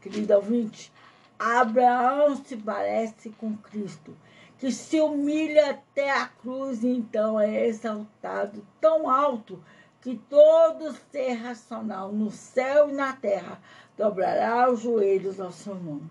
Querido 0.00 0.34
ouvinte, 0.34 0.92
Abraão 1.38 2.36
se 2.36 2.56
parece 2.56 3.30
com 3.30 3.56
Cristo, 3.56 4.16
que 4.58 4.70
se 4.70 5.00
humilha 5.00 5.70
até 5.70 6.10
a 6.10 6.26
cruz 6.26 6.82
e 6.82 6.88
então 6.88 7.38
é 7.38 7.66
exaltado 7.66 8.66
tão 8.80 9.10
alto 9.10 9.62
que 10.04 10.20
todo 10.28 10.94
ser 11.10 11.32
racional 11.32 12.12
no 12.12 12.30
céu 12.30 12.90
e 12.90 12.92
na 12.92 13.14
terra 13.14 13.58
dobrará 13.96 14.70
os 14.70 14.80
joelhos 14.80 15.40
ao 15.40 15.50
seu 15.50 15.74
nome. 15.74 16.10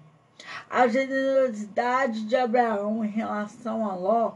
A 0.68 0.88
generosidade 0.88 2.26
de 2.26 2.36
Abraão 2.36 3.06
em 3.06 3.10
relação 3.10 3.88
a 3.88 3.94
Ló 3.94 4.34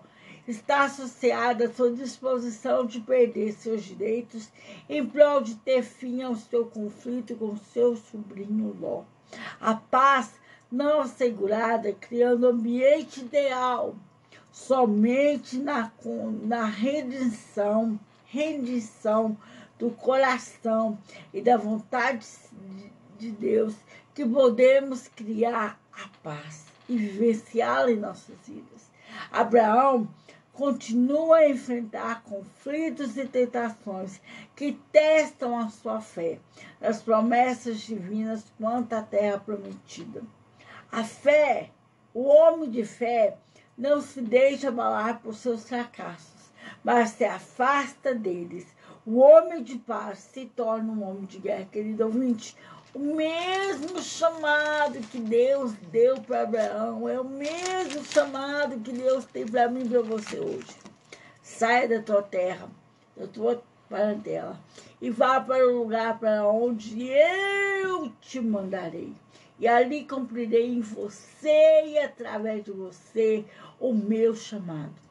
está 0.48 0.84
associada 0.84 1.66
à 1.66 1.74
sua 1.74 1.92
disposição 1.92 2.86
de 2.86 3.02
perder 3.02 3.52
seus 3.54 3.82
direitos 3.82 4.48
em 4.88 5.04
prol 5.04 5.42
de 5.42 5.56
ter 5.56 5.82
fim 5.82 6.22
ao 6.22 6.36
seu 6.36 6.68
conflito 6.68 7.36
com 7.36 7.58
seu 7.58 7.96
sobrinho 7.96 8.78
Ló. 8.80 9.06
A 9.60 9.74
paz 9.74 10.36
não 10.72 11.02
assegurada, 11.02 11.92
criando 11.94 12.46
ambiente 12.46 13.22
ideal, 13.22 13.96
somente 14.52 15.58
na, 15.58 15.92
na 16.44 16.66
rendição, 16.66 18.00
rendição 18.28 19.38
do 19.78 19.92
coração 19.92 20.98
e 21.34 21.42
da 21.42 21.58
vontade 21.58 22.26
de 23.18 23.32
Deus 23.32 23.76
que 24.14 24.26
podemos 24.26 25.08
criar 25.08 25.80
a 25.94 26.08
paz 26.24 26.66
e 26.90 26.98
vivenciá-la 26.98 27.92
em 27.92 27.98
nossas 27.98 28.36
vidas. 28.46 28.90
Abraão 29.32 30.08
continua 30.54 31.38
a 31.38 31.50
enfrentar 31.50 32.24
conflitos 32.24 33.16
e 33.16 33.28
tentações 33.28 34.20
que 34.56 34.74
testam 34.92 35.58
a 35.58 35.70
sua 35.70 36.02
fé 36.02 36.40
nas 36.82 37.02
promessas 37.02 37.82
divinas 37.82 38.44
quanto 38.58 38.94
à 38.94 39.04
terra 39.04 39.40
prometida. 39.40 40.24
A 40.92 41.04
fé, 41.04 41.70
o 42.14 42.24
homem 42.24 42.72
de 42.72 42.84
fé, 42.84 43.38
não 43.78 44.02
se 44.02 44.20
deixa 44.20 44.70
abalar 44.70 45.20
por 45.20 45.36
seus 45.36 45.68
fracassos, 45.68 46.37
mas 46.88 47.10
se 47.10 47.26
afasta 47.26 48.16
deles. 48.16 48.66
O 49.06 49.18
homem 49.18 49.62
de 49.62 49.78
paz 49.78 50.20
se 50.20 50.46
torna 50.46 50.90
um 50.90 51.04
homem 51.04 51.26
de 51.26 51.38
guerra, 51.38 51.68
querido 51.70 52.06
ouvinte 52.06 52.56
o 52.94 53.16
mesmo 53.16 54.02
chamado 54.02 54.98
que 55.12 55.20
Deus 55.20 55.74
deu 55.92 56.20
para 56.22 56.44
Abraão 56.44 57.08
é 57.08 57.20
o 57.20 57.26
mesmo 57.26 58.04
chamado 58.06 58.80
que 58.80 58.92
Deus 58.92 59.26
tem 59.26 59.46
para 59.46 59.70
mim 59.70 59.84
e 59.84 59.90
para 59.90 60.02
você 60.02 60.40
hoje. 60.40 60.76
Saia 61.44 61.88
da 61.88 62.02
tua 62.02 62.24
terra, 62.24 62.68
da 63.16 63.28
tua 63.28 63.62
parentela, 63.90 64.58
e 65.02 65.10
vá 65.10 65.40
para 65.40 65.68
o 65.68 65.78
lugar 65.78 66.18
para 66.18 66.48
onde 66.48 67.08
eu 67.08 68.12
te 68.22 68.40
mandarei. 68.40 69.14
E 69.60 69.68
ali 69.68 70.06
cumprirei 70.06 70.74
em 70.74 70.82
você 70.82 71.84
e 71.86 72.00
através 72.00 72.64
de 72.64 72.72
você 72.72 73.46
o 73.80 73.94
meu 73.94 74.34
chamado. 74.34 75.07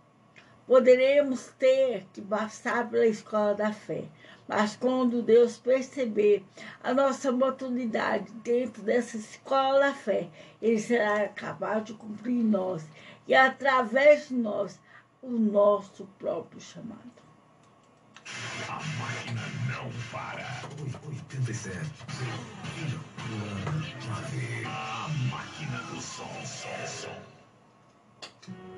Poderemos 0.67 1.53
ter 1.59 2.07
que 2.13 2.21
passar 2.21 2.91
pela 2.91 3.07
escola 3.07 3.55
da 3.55 3.73
fé, 3.73 4.05
mas 4.49 4.75
quando 4.75 5.23
Deus 5.23 5.59
perceber 5.59 6.45
a 6.83 6.93
nossa 6.93 7.31
oportunidade 7.31 8.33
dentro 8.43 8.83
dessa 8.83 9.17
escola 9.17 9.79
da 9.79 9.95
fé, 9.95 10.29
Ele 10.61 10.81
será 10.81 11.29
capaz 11.29 11.85
de 11.85 11.95
cumprir 11.95 12.41
em 12.41 12.43
nós 12.43 12.85
e 13.29 13.35
através 13.35 14.29
de 14.29 14.35
nós 14.35 14.81
o 15.23 15.31
nosso 15.31 16.05
próprio 16.19 16.61
chamado. 16.61 17.01
A 18.69 18.75
máquina 18.99 19.43
não 19.69 19.89
para. 20.11 20.45
87. 21.07 21.81
A 24.67 25.09
máquina 25.31 25.79
do 25.93 26.01
som, 26.01 26.25
som, 26.45 26.87
som. 26.87 28.76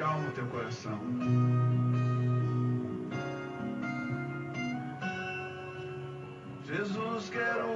Acalma 0.00 0.28
o 0.28 0.32
teu 0.32 0.46
coração. 0.46 0.98
Jesus, 6.64 7.28
quero 7.28 7.68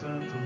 Santo. 0.00 0.43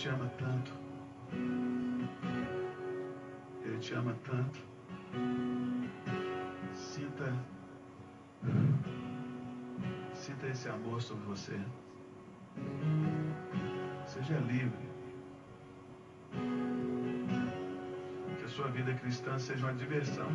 Te 0.00 0.08
ama 0.08 0.30
tanto. 0.38 0.72
Ele 3.62 3.76
te 3.78 3.94
ama 3.94 4.14
tanto. 4.24 4.58
Sinta. 6.72 7.34
Sinta 10.14 10.46
esse 10.46 10.70
amor 10.70 11.02
sobre 11.02 11.24
você. 11.26 11.60
Seja 14.06 14.38
livre. 14.38 14.88
Que 18.38 18.44
a 18.46 18.48
sua 18.48 18.68
vida 18.68 18.94
cristã 18.94 19.38
seja 19.38 19.66
uma 19.66 19.74
diversão. 19.74 20.30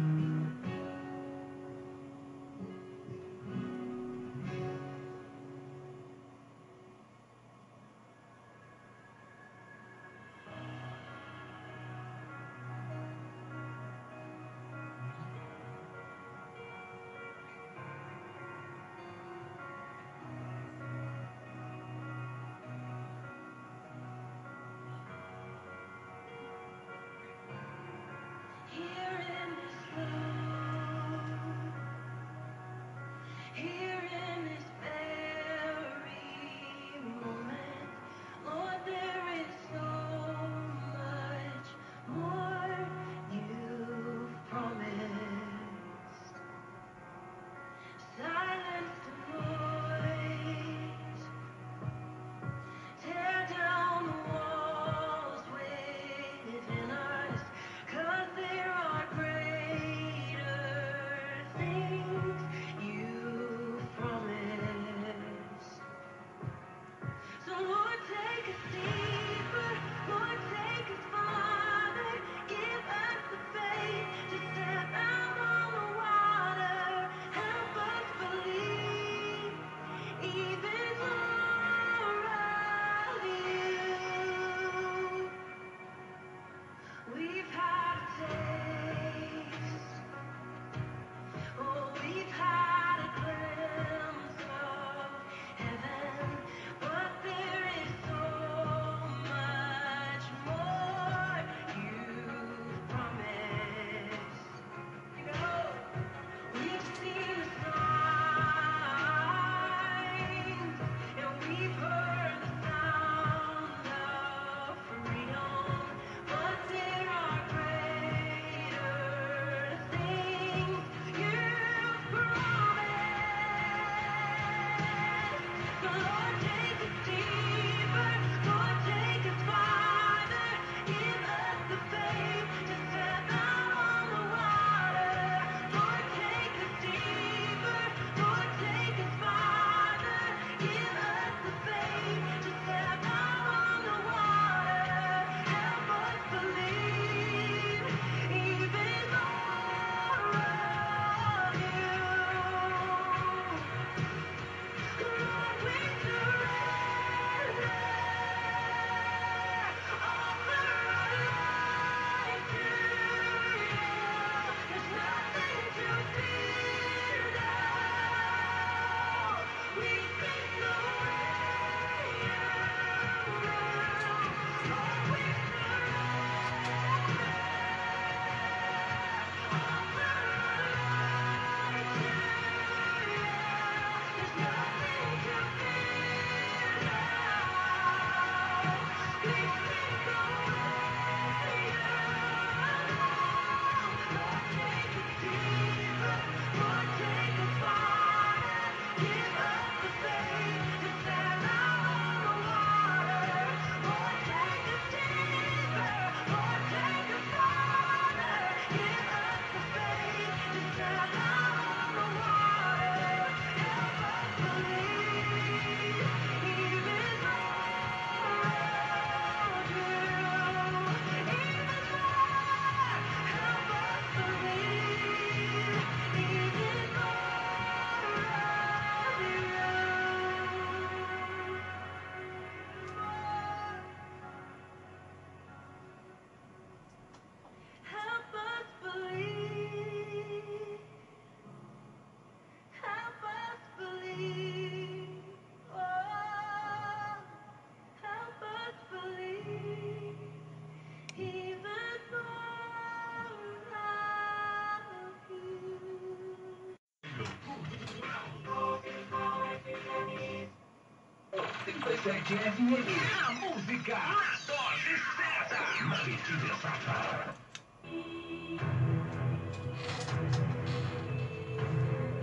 97 261.86 262.34
FM. 262.36 262.90
A 263.28 263.32
música 263.34 263.94
na 263.94 264.32
dose 264.48 264.98
certa. 265.16 265.58
Na 265.84 266.04
medida 266.04 266.46
exata. 266.52 267.36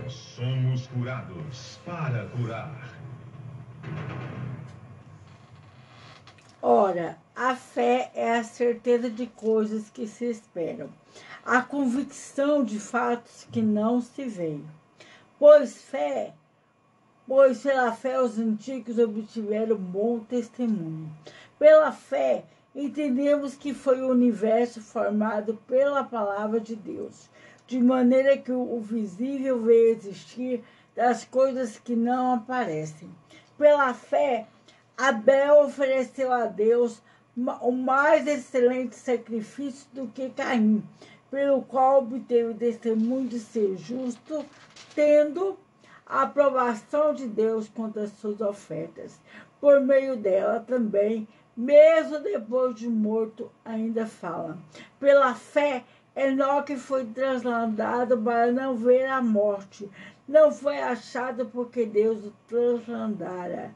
Somos 0.09 0.87
curados 0.87 1.79
para 1.85 2.27
curar. 2.27 2.89
Ora, 6.61 7.17
a 7.33 7.55
fé 7.55 8.11
é 8.13 8.37
a 8.39 8.43
certeza 8.43 9.09
de 9.09 9.27
coisas 9.27 9.89
que 9.89 10.05
se 10.07 10.25
esperam, 10.25 10.89
a 11.45 11.61
convicção 11.61 12.65
de 12.65 12.81
fatos 12.81 13.47
que 13.49 13.61
não 13.61 14.01
se 14.01 14.25
veem. 14.25 14.65
Pois 15.39 15.81
fé, 15.81 16.33
pois 17.27 17.61
pela 17.61 17.91
fé 17.93 18.21
os 18.21 18.37
antigos 18.37 18.99
obtiveram 18.99 19.77
bom 19.77 20.19
testemunho. 20.19 21.09
Pela 21.57 21.91
fé 21.91 22.43
entendemos 22.75 23.55
que 23.55 23.73
foi 23.73 24.01
o 24.01 24.09
universo 24.09 24.81
formado 24.81 25.59
pela 25.67 26.03
palavra 26.03 26.59
de 26.59 26.75
Deus, 26.75 27.29
de 27.67 27.79
maneira 27.79 28.37
que 28.37 28.51
o 28.51 28.79
visível 28.79 29.61
veio 29.61 29.95
existir 29.95 30.63
das 30.95 31.23
coisas 31.23 31.77
que 31.77 31.95
não 31.95 32.33
aparecem. 32.33 33.09
Pela 33.57 33.93
fé, 33.93 34.47
Abel 34.97 35.61
ofereceu 35.61 36.31
a 36.31 36.45
Deus 36.45 37.01
o 37.35 37.71
mais 37.71 38.27
excelente 38.27 38.95
sacrifício 38.95 39.87
do 39.93 40.07
que 40.07 40.29
Caim, 40.29 40.83
pelo 41.31 41.63
qual 41.63 41.99
obteve 41.99 42.53
testemunho 42.53 43.27
de 43.27 43.39
ser 43.39 43.75
justo, 43.75 44.45
tendo 44.93 45.57
a 46.13 46.21
aprovação 46.21 47.11
de 47.11 47.27
Deus 47.27 47.67
quanto 47.67 47.99
às 47.99 48.11
suas 48.11 48.39
ofertas. 48.39 49.19
Por 49.59 49.81
meio 49.81 50.15
dela 50.15 50.59
também, 50.59 51.27
mesmo 51.57 52.19
depois 52.19 52.75
de 52.75 52.87
morto, 52.87 53.51
ainda 53.65 54.05
fala. 54.05 54.59
Pela 54.99 55.33
fé, 55.33 55.83
Enoque 56.15 56.77
foi 56.77 57.03
trasladado 57.05 58.15
para 58.15 58.51
não 58.51 58.75
ver 58.75 59.05
a 59.05 59.23
morte. 59.23 59.89
Não 60.27 60.51
foi 60.51 60.77
achado 60.77 61.47
porque 61.47 61.83
Deus 61.83 62.23
o 62.23 62.33
trasladara 62.47 63.73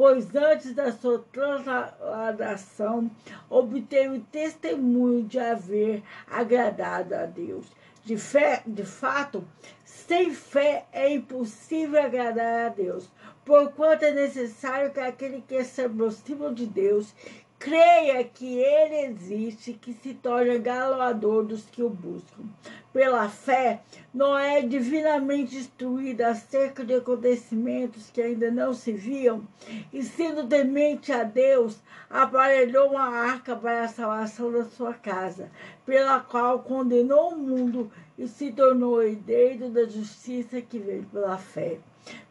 pois 0.00 0.34
antes 0.34 0.72
da 0.72 0.90
sua 0.92 1.22
transladação 1.30 3.10
obteve 3.50 4.20
testemunho 4.32 5.24
de 5.24 5.38
haver 5.38 6.02
agradado 6.26 7.14
a 7.14 7.26
Deus. 7.26 7.66
De, 8.04 8.16
fé, 8.16 8.62
de 8.66 8.84
fato, 8.84 9.46
sem 9.84 10.32
fé 10.34 10.86
é 10.92 11.12
impossível 11.12 12.02
agradar 12.02 12.66
a 12.66 12.68
Deus, 12.70 13.10
porquanto 13.44 14.04
é 14.04 14.12
necessário 14.12 14.92
que 14.92 15.00
aquele 15.00 15.42
que 15.42 15.62
se 15.64 15.82
aproxima 15.82 16.52
de 16.52 16.66
Deus 16.66 17.14
creia 17.60 18.24
que 18.24 18.56
ele 18.56 19.12
existe, 19.12 19.74
que 19.74 19.92
se 19.92 20.14
torna 20.14 20.56
galardador 20.56 21.44
dos 21.44 21.66
que 21.66 21.82
o 21.82 21.90
buscam. 21.90 22.44
Pela 22.90 23.28
fé, 23.28 23.82
Noé, 24.14 24.62
divinamente 24.62 25.56
instruído 25.56 26.22
acerca 26.22 26.82
de 26.82 26.94
acontecimentos 26.94 28.08
que 28.10 28.22
ainda 28.22 28.50
não 28.50 28.72
se 28.72 28.92
viam, 28.92 29.46
e 29.92 30.02
sendo 30.02 30.48
temente 30.48 31.12
a 31.12 31.22
Deus, 31.22 31.78
aparelhou 32.08 32.92
uma 32.92 33.06
arca 33.06 33.54
para 33.54 33.84
a 33.84 33.88
salvação 33.88 34.50
da 34.50 34.64
sua 34.64 34.94
casa, 34.94 35.50
pela 35.84 36.18
qual 36.18 36.60
condenou 36.60 37.34
o 37.34 37.38
mundo 37.38 37.92
e 38.20 38.28
se 38.28 38.52
tornou 38.52 39.02
herdeiro 39.02 39.70
da 39.70 39.86
justiça 39.86 40.60
que 40.60 40.78
vem 40.78 41.02
pela 41.04 41.38
fé. 41.38 41.78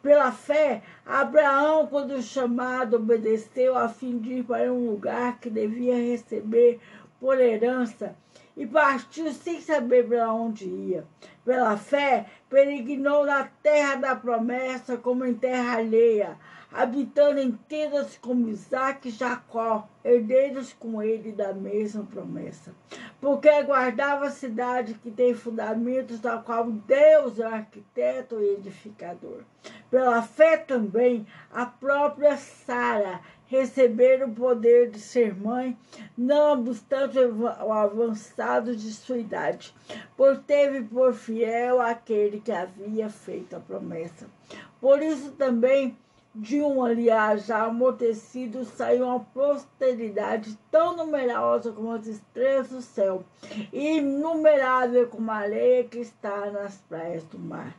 Pela 0.03 0.31
fé, 0.31 0.83
Abraão, 1.03 1.87
quando 1.87 2.21
chamado, 2.21 2.97
obedeceu 2.97 3.75
a 3.75 3.89
fim 3.89 4.19
de 4.19 4.33
ir 4.33 4.43
para 4.43 4.71
um 4.71 4.91
lugar 4.91 5.39
que 5.39 5.49
devia 5.49 5.95
receber 5.95 6.79
por 7.19 7.41
herança 7.41 8.15
e 8.55 8.67
partiu 8.67 9.31
sem 9.33 9.59
saber 9.61 10.07
para 10.07 10.31
onde 10.31 10.65
ia. 10.65 11.05
Pela 11.43 11.75
fé, 11.75 12.27
peregrinou 12.47 13.25
na 13.25 13.45
terra 13.63 13.95
da 13.95 14.15
promessa 14.15 14.95
como 14.95 15.25
em 15.25 15.33
terra 15.33 15.77
alheia, 15.77 16.37
habitando 16.71 17.39
em 17.39 17.51
tendas 17.51 18.17
como 18.17 18.49
Isaac 18.49 19.07
e 19.07 19.11
Jacó, 19.11 19.87
herdeiros 20.03 20.73
com 20.73 21.01
ele 21.01 21.31
da 21.31 21.53
mesma 21.53 22.03
promessa. 22.03 22.73
Porque 23.19 23.63
guardava 23.63 24.27
a 24.27 24.31
cidade 24.31 24.93
que 24.95 25.11
tem 25.11 25.33
fundamentos, 25.33 26.19
da 26.19 26.37
qual 26.37 26.69
Deus 26.71 27.39
é 27.39 27.45
arquiteto 27.45 28.39
e 28.39 28.53
edificador. 28.53 29.43
Pela 29.89 30.21
fé 30.21 30.57
também, 30.57 31.25
a 31.51 31.65
própria 31.65 32.37
Sara 32.37 33.19
receber 33.49 34.23
o 34.23 34.29
poder 34.29 34.91
de 34.91 34.99
ser 34.99 35.35
mãe, 35.35 35.75
não 36.15 36.53
obstante 36.53 37.17
o 37.17 37.73
avançado 37.73 38.75
de 38.75 38.93
sua 38.93 39.17
idade, 39.17 39.73
pois 40.15 40.39
teve 40.45 40.83
por 40.83 41.15
fiel 41.15 41.81
aquele 41.81 42.39
que 42.39 42.51
havia 42.51 43.09
feito 43.09 43.55
a 43.55 43.59
promessa. 43.59 44.27
Por 44.79 45.01
isso 45.01 45.31
também, 45.31 45.97
de 46.33 46.61
um 46.61 46.83
aliás 46.83 47.45
já 47.45 47.63
amortecido, 47.63 48.63
saiu 48.63 49.05
uma 49.05 49.19
posteridade 49.19 50.57
tão 50.69 50.95
numerosa 50.95 51.71
como 51.71 51.91
as 51.91 52.05
estrelas 52.05 52.69
do 52.69 52.81
céu, 52.81 53.23
e 53.73 53.97
inumerável 53.97 55.07
como 55.07 55.31
a 55.31 55.35
areia 55.35 55.83
que 55.83 55.99
está 55.99 56.51
nas 56.51 56.77
praias 56.87 57.23
do 57.23 57.39
mar. 57.39 57.75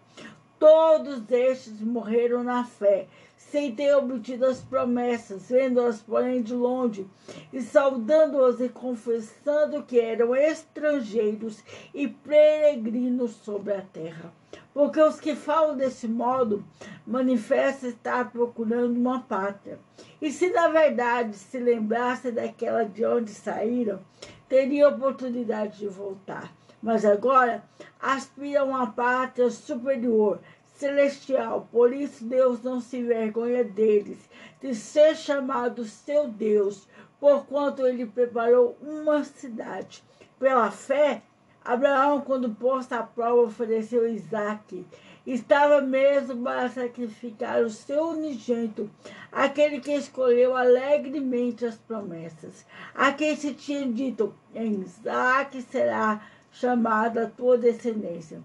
Todos 0.58 1.30
estes 1.30 1.80
morreram 1.80 2.42
na 2.42 2.64
fé, 2.64 3.06
sem 3.36 3.74
ter 3.74 3.94
obtido 3.94 4.44
as 4.44 4.60
promessas, 4.60 5.48
vendo-as, 5.48 6.02
porém, 6.02 6.42
de 6.42 6.54
longe, 6.54 7.06
e 7.52 7.62
saudando-as 7.62 8.60
e 8.60 8.68
confessando 8.68 9.82
que 9.82 9.98
eram 9.98 10.36
estrangeiros 10.36 11.64
e 11.94 12.06
peregrinos 12.06 13.32
sobre 13.36 13.72
a 13.72 13.80
terra. 13.80 14.39
Porque 14.72 15.00
os 15.00 15.18
que 15.18 15.34
falam 15.34 15.76
desse 15.76 16.06
modo 16.06 16.64
manifestam 17.06 17.90
estar 17.90 18.30
procurando 18.30 18.96
uma 18.96 19.20
pátria. 19.20 19.78
E 20.22 20.30
se 20.30 20.50
na 20.50 20.68
verdade 20.68 21.34
se 21.36 21.58
lembrassem 21.58 22.32
daquela 22.32 22.84
de 22.84 23.04
onde 23.04 23.30
saíram, 23.30 24.00
teriam 24.48 24.90
oportunidade 24.90 25.78
de 25.78 25.88
voltar. 25.88 26.52
Mas 26.82 27.04
agora 27.04 27.64
aspiram 28.00 28.62
a 28.62 28.64
uma 28.64 28.92
pátria 28.92 29.50
superior, 29.50 30.40
celestial. 30.76 31.68
Por 31.70 31.92
isso 31.92 32.24
Deus 32.24 32.62
não 32.62 32.80
se 32.80 32.98
envergonha 32.98 33.62
deles, 33.64 34.18
de 34.62 34.74
ser 34.74 35.16
chamado 35.16 35.84
seu 35.84 36.28
Deus, 36.28 36.88
porquanto 37.18 37.86
ele 37.86 38.06
preparou 38.06 38.78
uma 38.80 39.24
cidade. 39.24 40.02
Pela 40.38 40.70
fé, 40.70 41.22
Abraão, 41.64 42.22
quando 42.22 42.54
posto 42.54 42.94
à 42.94 43.02
prova, 43.02 43.42
ofereceu 43.42 44.08
Isaque. 44.08 44.86
Estava 45.26 45.82
mesmo 45.82 46.42
para 46.42 46.68
sacrificar 46.70 47.62
o 47.62 47.68
seu 47.68 48.08
unigênito, 48.08 48.90
aquele 49.30 49.78
que 49.80 49.92
escolheu 49.92 50.56
alegremente 50.56 51.66
as 51.66 51.76
promessas, 51.76 52.64
a 52.94 53.12
quem 53.12 53.36
se 53.36 53.52
tinha 53.52 53.86
dito: 53.86 54.34
em 54.54 54.80
Isaque 54.80 55.60
será 55.60 56.26
chamada 56.50 57.24
a 57.24 57.30
tua 57.30 57.58
descendência 57.58 58.42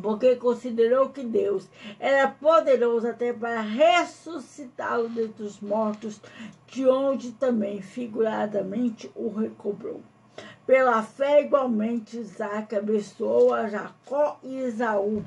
porque 0.00 0.36
considerou 0.36 1.10
que 1.10 1.22
Deus 1.22 1.68
era 2.00 2.28
poderoso 2.28 3.06
até 3.06 3.32
para 3.32 3.60
ressuscitá-lo 3.60 5.08
dentre 5.10 5.44
os 5.44 5.60
mortos, 5.60 6.20
de 6.66 6.88
onde 6.88 7.32
também 7.32 7.82
figuradamente 7.82 9.10
o 9.14 9.28
recobrou. 9.28 10.00
Pela 10.66 11.02
fé, 11.02 11.42
igualmente, 11.42 12.18
Isaac 12.18 12.76
abençoou 12.76 13.52
a 13.52 13.68
Jacó 13.68 14.38
e 14.44 14.58
Esaú 14.58 15.24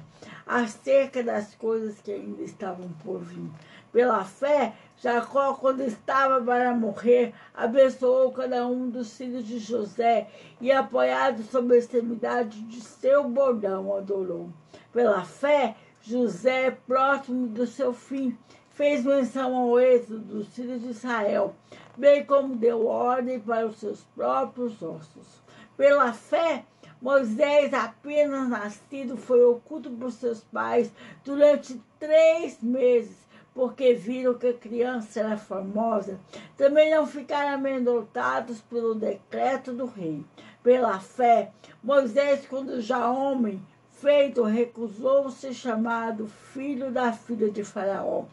acerca 0.48 1.22
das 1.22 1.54
coisas 1.56 2.00
que 2.02 2.12
ainda 2.12 2.42
estavam 2.42 2.88
por 3.04 3.20
vir. 3.20 3.50
Pela 3.92 4.24
fé, 4.24 4.74
Jacó, 5.02 5.54
quando 5.56 5.82
estava 5.82 6.42
para 6.42 6.74
morrer, 6.74 7.34
abençoou 7.54 8.32
cada 8.32 8.66
um 8.66 8.90
dos 8.90 9.18
filhos 9.18 9.46
de 9.46 9.60
José 9.60 10.30
e, 10.62 10.72
apoiado 10.72 11.44
sob 11.44 11.74
a 11.74 11.78
extremidade 11.78 12.62
de 12.62 12.80
seu 12.80 13.28
bordão, 13.28 13.94
adorou. 13.94 14.50
Pela 14.94 15.26
fé, 15.26 15.76
José, 16.02 16.72
próximo 16.88 17.48
do 17.48 17.68
seu 17.68 17.94
fim, 17.94 18.38
fez 18.72 19.04
menção 19.04 19.56
ao 19.56 19.80
êxodo 19.80 20.20
dos 20.20 20.48
filhos 20.56 20.82
de 20.82 20.90
Israel, 20.90 21.54
bem 21.98 22.26
como 22.26 22.56
deu 22.56 22.88
ordem 22.88 23.40
para 23.40 23.66
os 23.66 23.78
seus 23.78 24.02
próprios 24.16 24.82
ossos. 24.82 25.44
Pela 25.78 26.14
fé, 26.14 26.66
Moisés, 27.02 27.74
apenas 27.74 28.50
nascido, 28.50 29.18
foi 29.18 29.44
oculto 29.44 29.90
por 29.90 30.12
seus 30.12 30.42
pais 30.44 30.92
durante 31.24 31.82
três 32.00 32.62
meses, 32.62 33.18
porque 33.54 33.94
viram 33.94 34.34
que 34.34 34.48
a 34.48 34.54
criança 34.54 35.20
era 35.20 35.38
formosa. 35.38 36.20
Também 36.58 36.92
não 36.92 37.06
ficaram 37.06 37.56
amedrontados 37.56 38.62
pelo 38.62 38.96
decreto 38.96 39.74
do 39.74 39.86
rei. 39.86 40.24
Pela 40.64 41.00
fé, 41.00 41.52
Moisés, 41.84 42.46
quando 42.48 42.82
já 42.82 43.10
homem 43.12 43.62
feito, 43.92 44.44
recusou 44.44 45.30
ser 45.30 45.54
chamado 45.54 46.28
filho 46.28 46.92
da 46.92 47.14
filha 47.14 47.50
de 47.50 47.64
Faraó 47.64 48.26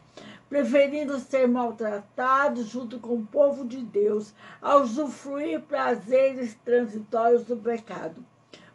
preferindo 0.53 1.17
ser 1.17 1.47
maltratados 1.47 2.67
junto 2.67 2.99
com 2.99 3.15
o 3.15 3.25
povo 3.25 3.65
de 3.65 3.77
Deus, 3.77 4.35
a 4.61 4.75
usufruir 4.75 5.59
prazeres 5.61 6.53
transitórios 6.63 7.43
do 7.45 7.57
pecado. 7.57 8.23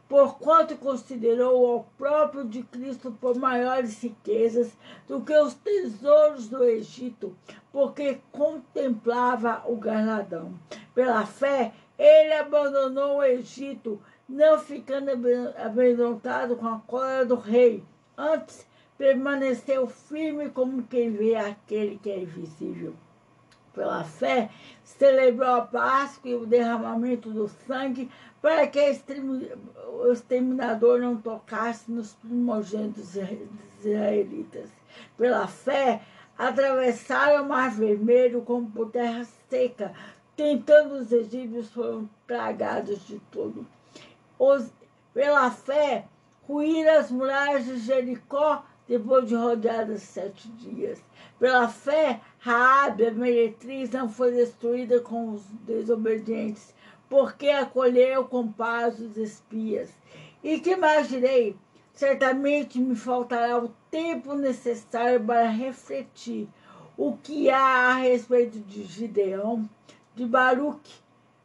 Porquanto 0.09 0.76
considerou 0.76 1.76
o 1.76 1.84
próprio 1.96 2.44
de 2.44 2.64
Cristo 2.64 3.16
por 3.20 3.36
maiores 3.36 4.02
riquezas 4.02 4.76
do 5.06 5.20
que 5.20 5.32
os 5.32 5.55
tesouros 5.55 6.48
do 6.48 6.64
Egito, 6.64 7.36
porque 7.70 8.18
contemplava 8.32 9.62
o 9.64 9.76
galardão. 9.76 10.55
Pela 10.92 11.24
fé, 11.26 11.72
ele 11.96 12.32
abandonou 12.32 13.18
o 13.18 13.22
Egito, 13.22 14.02
não 14.28 14.59
ficando 14.59 15.12
amedrontado 15.56 16.56
com 16.56 16.66
a 16.66 16.80
cólera 16.80 17.24
do 17.24 17.36
rei. 17.36 17.84
Antes, 18.16 18.66
permaneceu 18.99 19.87
firme 19.87 20.51
como 20.51 20.83
quem 20.83 21.11
vê 21.12 21.37
aquele 21.37 21.99
que 22.03 22.11
é 22.11 22.19
invisível. 22.19 22.95
Pela 23.73 24.03
fé, 24.03 24.51
celebrou 24.83 25.55
a 25.55 25.61
Páscoa 25.61 26.31
e 26.31 26.35
o 26.35 26.45
derramamento 26.45 27.31
do 27.31 27.47
sangue 27.47 28.11
para 28.43 28.66
que 28.66 28.81
o 28.81 30.12
exterminador 30.12 30.99
não 30.99 31.16
tocasse 31.16 31.91
nos 31.91 32.15
primogênitos 32.15 33.15
israelitas. 33.81 34.69
Pela 35.16 35.47
fé, 35.47 36.03
atravessaram 36.37 37.45
o 37.45 37.49
Mar 37.49 37.70
Vermelho 37.70 38.43
como 38.43 38.69
por 38.69 38.91
terra 38.91 39.25
seca, 39.49 39.93
tentando 40.37 40.97
os 40.97 41.12
egípcios 41.12 41.70
foram 41.70 42.11
tragados 42.27 43.07
de 43.07 43.20
todo. 43.31 43.65
Os, 44.39 44.70
pela 45.15 45.51
fé, 45.53 46.07
ruíram 46.49 46.99
as 46.99 47.11
muralhas 47.11 47.65
de 47.65 47.79
Jericó 47.79 48.65
depois 48.89 49.28
de 49.28 49.35
rodeadas 49.35 50.02
sete 50.02 50.48
dias. 50.52 50.98
Pela 51.39 51.69
fé, 51.69 52.20
Raabe, 52.39 53.06
a 53.06 53.10
meretriz, 53.12 53.90
não 53.90 54.09
foi 54.09 54.32
destruída 54.32 55.01
com 55.01 55.32
os 55.32 55.43
desobedientes, 55.66 56.74
porque 57.09 57.48
acolheu 57.51 58.24
com 58.24 58.51
paz 58.51 58.98
os 58.98 59.16
espias. 59.16 59.90
E 60.43 60.59
que 60.59 60.74
mais 60.74 61.09
direi? 61.09 61.55
Certamente 61.93 62.78
me 62.78 62.97
faltará 62.97 63.59
o 63.59 63.74
tempo 63.90 64.35
necessário 64.35 65.23
para 65.24 65.48
refletir 65.48 66.48
o 66.97 67.16
que 67.16 67.51
há 67.51 67.90
a 67.90 67.94
respeito 67.94 68.59
de 68.60 68.85
Gideão, 68.85 69.69
de 70.15 70.24
Baruque, 70.24 70.94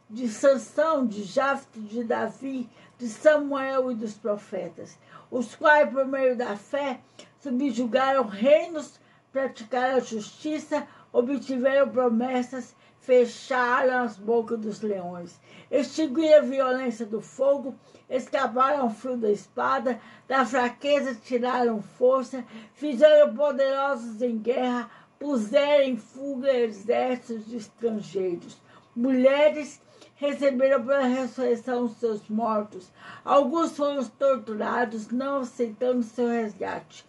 de 0.08 0.28
Sansão, 0.28 1.06
de 1.06 1.24
Jafto, 1.24 1.80
de 1.80 2.04
Davi, 2.04 2.68
de 2.98 3.08
Samuel 3.08 3.90
e 3.90 3.94
dos 3.94 4.14
profetas, 4.14 4.98
os 5.30 5.54
quais, 5.54 5.90
por 5.90 6.06
meio 6.06 6.36
da 6.36 6.56
fé, 6.56 7.00
subjugaram 7.44 8.26
reinos, 8.26 8.98
praticaram 9.30 10.00
justiça, 10.00 10.88
obtiveram 11.12 11.90
promessas, 11.90 12.74
fecharam 12.98 14.02
as 14.02 14.16
bocas 14.16 14.58
dos 14.58 14.80
leões, 14.80 15.38
extinguiram 15.70 16.38
a 16.38 16.40
violência 16.40 17.04
do 17.04 17.20
fogo, 17.20 17.74
escaparam 18.08 18.84
ao 18.84 18.90
fio 18.90 19.18
da 19.18 19.30
espada, 19.30 20.00
da 20.26 20.46
fraqueza 20.46 21.14
tiraram 21.14 21.82
força, 21.82 22.42
fizeram 22.72 23.34
poderosos 23.34 24.22
em 24.22 24.38
guerra, 24.38 24.90
puseram 25.18 25.84
em 25.84 25.98
fuga 25.98 26.50
exércitos 26.50 27.46
de 27.46 27.58
estrangeiros. 27.58 28.56
Mulheres 28.96 29.82
receberam 30.16 30.84
pela 30.84 31.02
ressurreição 31.02 31.84
os 31.84 31.96
seus 31.96 32.28
mortos. 32.28 32.90
Alguns 33.24 33.76
foram 33.76 34.04
torturados, 34.04 35.08
não 35.08 35.38
aceitando 35.38 36.02
seu 36.02 36.28
resgate, 36.28 37.04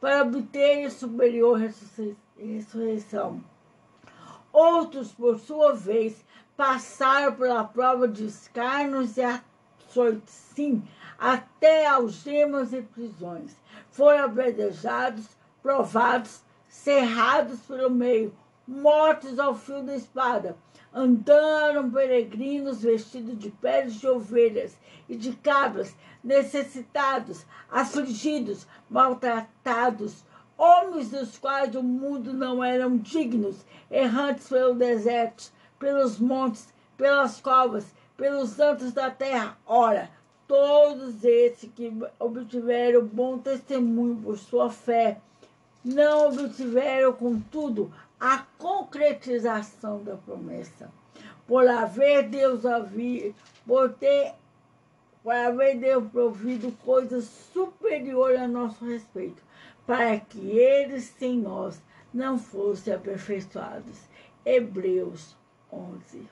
para 0.00 0.22
obterem 0.22 0.88
superior 0.90 1.58
ressurreição. 2.38 3.42
Outros, 4.52 5.12
por 5.12 5.38
sua 5.38 5.74
vez, 5.74 6.24
passaram 6.56 7.34
pela 7.34 7.64
prova 7.64 8.08
de 8.08 8.26
escarnos 8.26 9.16
e 9.16 9.22
açoites, 9.22 10.34
sim, 10.54 10.82
até 11.18 11.86
algemas 11.86 12.72
e 12.72 12.82
prisões. 12.82 13.56
Foram 13.90 14.24
apedrejados, 14.24 15.26
provados, 15.62 16.42
cerrados 16.68 17.60
pelo 17.60 17.90
meio, 17.90 18.34
mortos 18.66 19.38
ao 19.38 19.54
fio 19.54 19.82
da 19.82 19.94
espada. 19.94 20.56
Andaram 20.92 21.90
peregrinos 21.90 22.82
vestidos 22.82 23.38
de 23.38 23.50
peles 23.50 23.94
de 23.94 24.08
ovelhas 24.08 24.76
e 25.08 25.16
de 25.16 25.32
cabras, 25.32 25.94
necessitados, 26.22 27.46
afligidos, 27.70 28.66
maltratados, 28.88 30.24
homens 30.58 31.10
dos 31.10 31.38
quais 31.38 31.74
o 31.74 31.82
mundo 31.82 32.32
não 32.32 32.62
eram 32.62 32.96
dignos, 32.96 33.64
errantes 33.90 34.48
pelo 34.48 34.74
deserto, 34.74 35.52
pelos 35.78 36.18
montes, 36.18 36.68
pelas 36.96 37.40
covas, 37.40 37.86
pelos 38.16 38.50
santos 38.50 38.92
da 38.92 39.10
terra. 39.10 39.56
Ora, 39.66 40.10
todos 40.46 41.24
esses 41.24 41.70
que 41.74 41.90
obtiveram 42.18 43.06
bom 43.06 43.38
testemunho 43.38 44.16
por 44.16 44.36
sua 44.36 44.68
fé, 44.68 45.20
não 45.82 46.28
obtiveram, 46.28 47.12
contudo, 47.14 47.90
a 48.20 48.44
concretização 48.58 50.04
da 50.04 50.16
promessa. 50.16 50.92
Por 51.46 51.66
haver 51.66 52.28
Deus 52.28 52.66
haver, 52.66 53.34
por 53.66 53.94
ter, 53.94 54.34
por 55.22 55.32
haver 55.32 55.78
Deus 55.78 56.06
provido 56.10 56.70
coisas 56.84 57.24
superiores 57.24 58.40
a 58.40 58.46
nosso 58.46 58.84
respeito, 58.84 59.42
para 59.86 60.20
que 60.20 60.38
eles 60.38 61.04
sem 61.04 61.38
nós 61.38 61.80
não 62.12 62.38
fossem 62.38 62.92
aperfeiçoados. 62.92 63.98
Hebreus 64.44 65.36
11. 65.72 66.28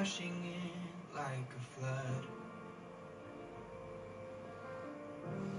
rushing 0.00 0.42
in 0.46 1.14
like 1.14 1.50
a 1.58 1.78
flood. 1.78 2.24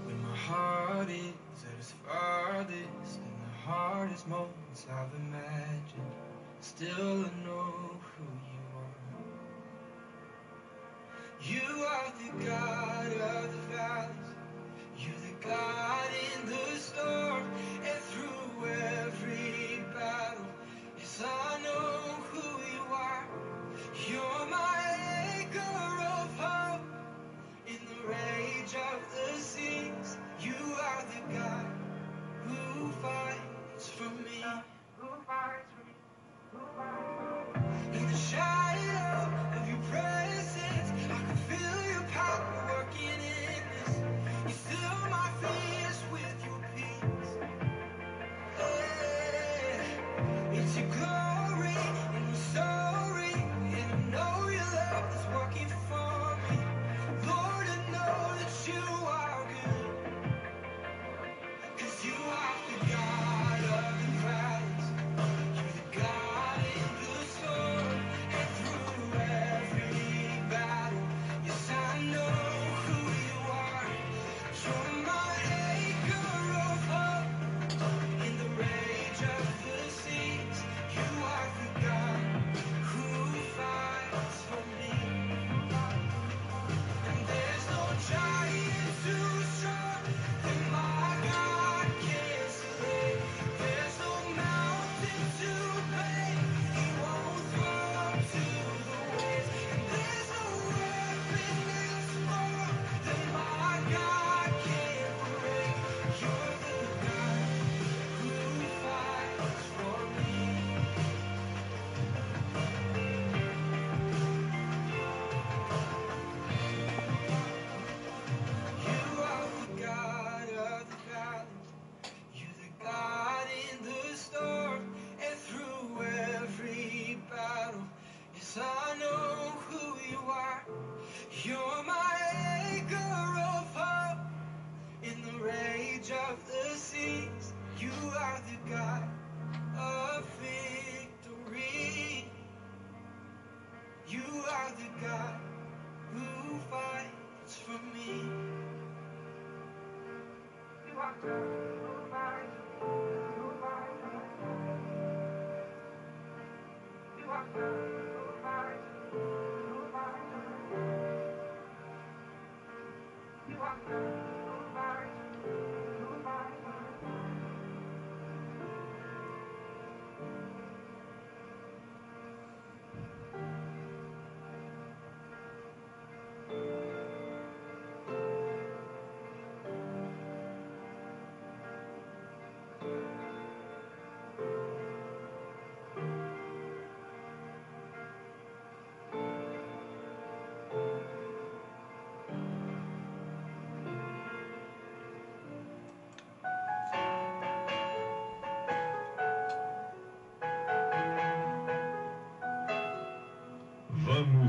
When 0.04 0.20
my 0.20 0.36
heart 0.36 1.08
is 1.08 1.62
at 1.64 1.78
its 1.78 1.94
farthest, 2.04 3.20
and 3.22 3.38
the 3.46 3.70
hardest 3.70 4.26
moments 4.26 4.86
I've 4.90 5.14
imagined, 5.14 6.12
still 6.60 7.24
I 7.24 7.46
know 7.46 8.01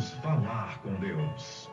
Vamos 0.03 0.21
falar 0.21 0.81
com 0.81 0.93
Deus. 0.95 1.69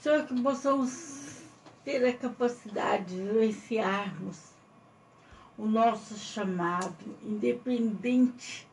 Senhor, 0.00 0.26
que 0.26 0.42
possamos 0.42 1.42
ter 1.84 2.04
a 2.04 2.12
capacidade 2.12 3.14
de 3.14 3.22
vivenciarmos 3.22 4.50
o 5.56 5.66
nosso 5.66 6.18
chamado, 6.18 6.96
independente 7.22 8.66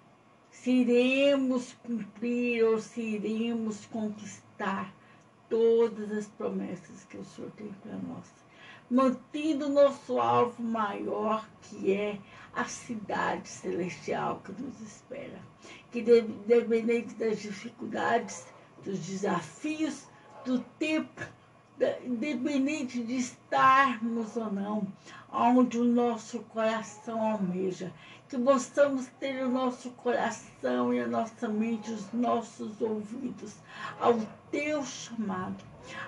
se 0.49 0.71
iremos 0.71 1.73
cumprir 1.83 2.63
ou 2.63 2.79
se 2.79 2.99
iremos 2.99 3.85
conquistar 3.85 4.91
todas 5.47 6.11
as 6.11 6.27
promessas 6.29 7.03
que 7.03 7.17
o 7.17 7.25
Senhor 7.25 7.51
tem 7.51 7.71
para 7.83 7.95
nós. 7.97 8.25
Mantendo 8.89 9.67
o 9.67 9.69
nosso 9.69 10.19
alvo 10.19 10.63
maior, 10.63 11.47
que 11.61 11.93
é 11.93 12.19
a 12.55 12.65
cidade 12.65 13.47
celestial 13.47 14.41
que 14.43 14.51
nos 14.61 14.79
espera. 14.81 15.39
Que, 15.91 16.01
de- 16.01 16.19
independente 16.21 17.13
das 17.15 17.39
dificuldades, 17.39 18.45
dos 18.83 18.99
desafios, 18.99 20.05
do 20.45 20.59
tempo, 20.79 21.21
independente 22.05 23.01
de 23.03 23.17
estarmos 23.17 24.35
ou 24.35 24.51
não, 24.51 24.87
onde 25.31 25.79
o 25.79 25.83
nosso 25.83 26.39
coração 26.39 27.21
almeja, 27.21 27.91
que 28.27 28.37
possamos 28.37 29.07
ter 29.19 29.43
o 29.43 29.49
nosso 29.49 29.89
coração 29.91 30.93
e 30.93 30.99
a 30.99 31.07
nossa 31.07 31.47
mente, 31.47 31.91
os 31.91 32.11
nossos 32.13 32.79
ouvidos 32.81 33.55
ao 33.99 34.19
teu 34.49 34.83
chamado, 34.85 35.63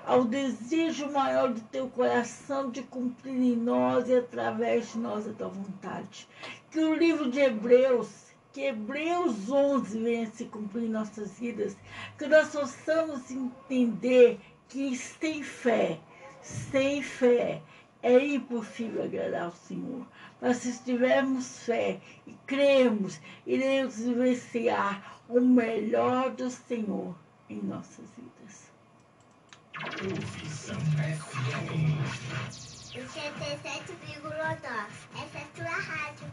ao 0.05 0.25
desejo 0.25 1.11
maior 1.11 1.53
do 1.53 1.61
teu 1.61 1.87
coração 1.89 2.69
de 2.69 2.83
cumprir 2.83 3.35
em 3.35 3.55
nós 3.55 4.09
e 4.09 4.15
através 4.15 4.91
de 4.91 4.99
nós 4.99 5.27
a 5.27 5.33
tua 5.33 5.49
vontade. 5.49 6.27
Que 6.71 6.79
o 6.79 6.95
livro 6.95 7.29
de 7.29 7.39
Hebreus, 7.39 8.09
que 8.51 8.61
Hebreus 8.61 9.49
11 9.49 9.99
venha 9.99 10.27
se 10.31 10.45
cumprir 10.45 10.85
em 10.85 10.89
nossas 10.89 11.39
vidas, 11.39 11.75
que 12.17 12.27
nós 12.27 12.49
possamos 12.49 13.29
entender 13.31 14.39
que 14.69 14.95
sem 14.95 15.43
fé, 15.43 15.99
sem 16.41 17.01
fé, 17.01 17.61
é 18.01 18.17
impossível 18.25 19.03
agradar 19.03 19.43
ao 19.43 19.51
Senhor. 19.51 20.05
Mas 20.41 20.57
se 20.57 20.83
tivermos 20.83 21.59
fé 21.59 22.01
e 22.27 22.33
cremos, 22.45 23.19
iremos 23.47 23.97
vivenciar 23.97 25.21
o 25.29 25.39
melhor 25.39 26.31
do 26.31 26.49
Senhor 26.49 27.15
em 27.49 27.61
nossas 27.61 28.05
vidas. 28.17 28.32
Profissão 29.73 30.79
FM. 30.79 31.97
O 32.93 32.99
77,9. 32.99 34.57
Essa 35.15 35.37
é 35.37 35.41
a 35.41 35.47
tua 35.55 35.65
rádio. 35.65 36.31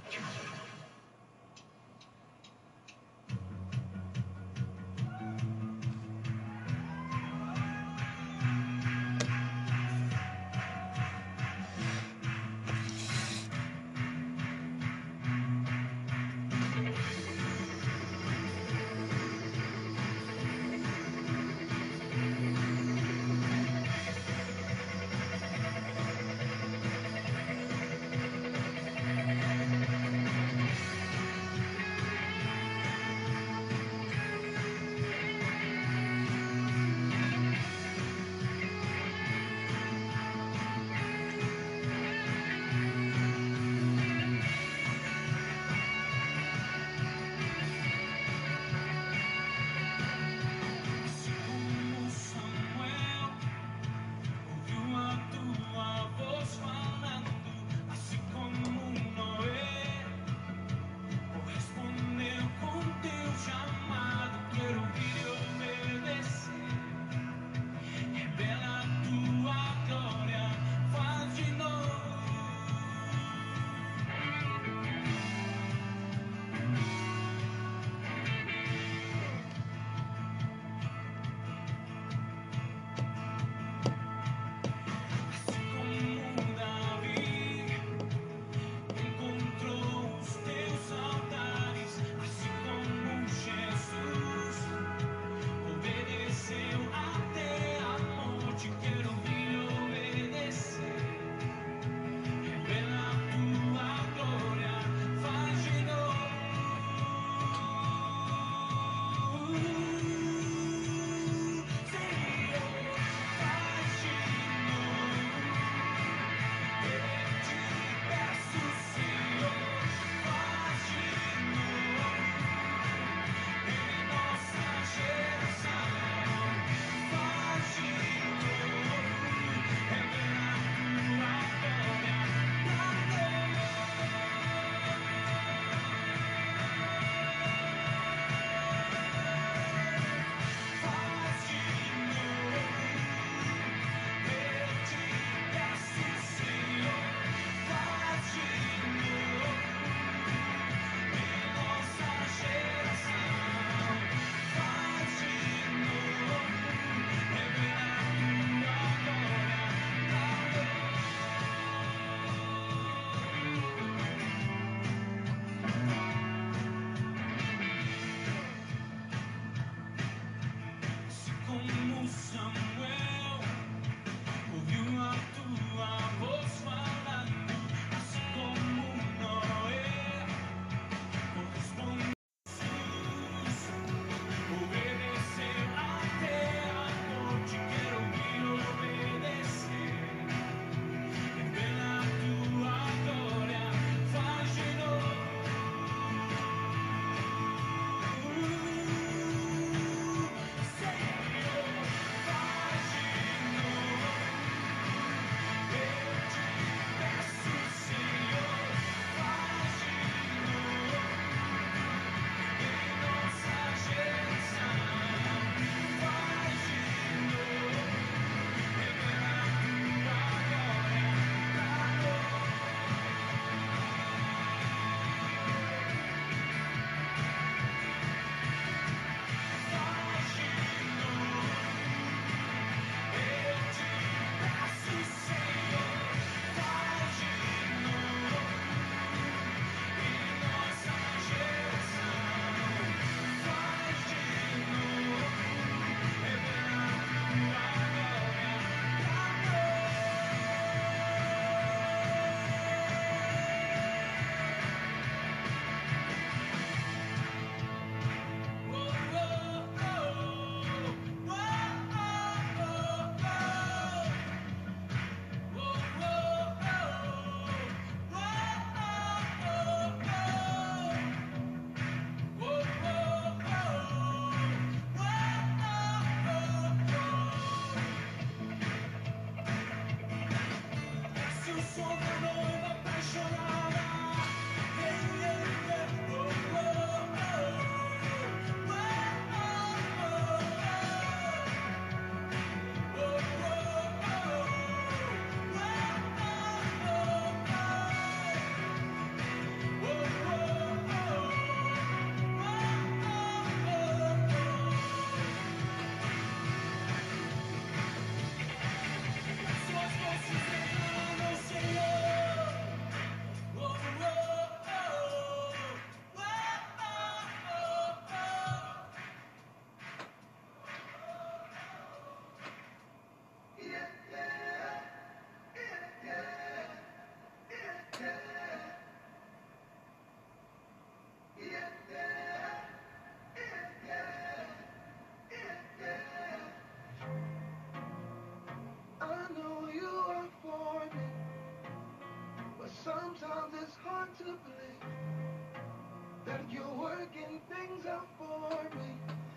Things 347.80 347.92
out 347.92 348.06
for 348.18 348.76
me, 348.76 348.86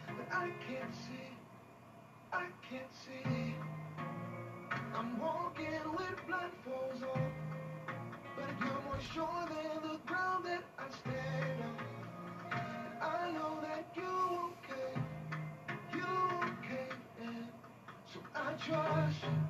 but 0.07 0.35
I 0.35 0.49
can't 0.67 0.93
see, 0.93 1.29
I 2.31 2.45
can't 2.69 2.93
see. 3.05 3.55
I'm 4.95 5.19
walking 5.19 5.71
with 5.91 6.17
blindfolds 6.27 7.03
on, 7.15 7.31
but 8.35 8.49
you're 8.59 8.81
more 8.85 8.99
sure 9.13 9.47
than 9.49 9.91
the 9.91 9.97
ground 10.05 10.45
that 10.45 10.63
I 10.77 10.89
stand 11.01 11.63
on. 11.63 11.77
I 13.01 13.31
know 13.31 13.59
that 13.61 13.85
you 13.95 14.51
okay, 14.63 15.01
you 15.93 16.05
okay, 16.43 16.89
and 17.21 17.47
so 18.13 18.19
I 18.35 18.53
trust 18.53 19.23
you, 19.23 19.42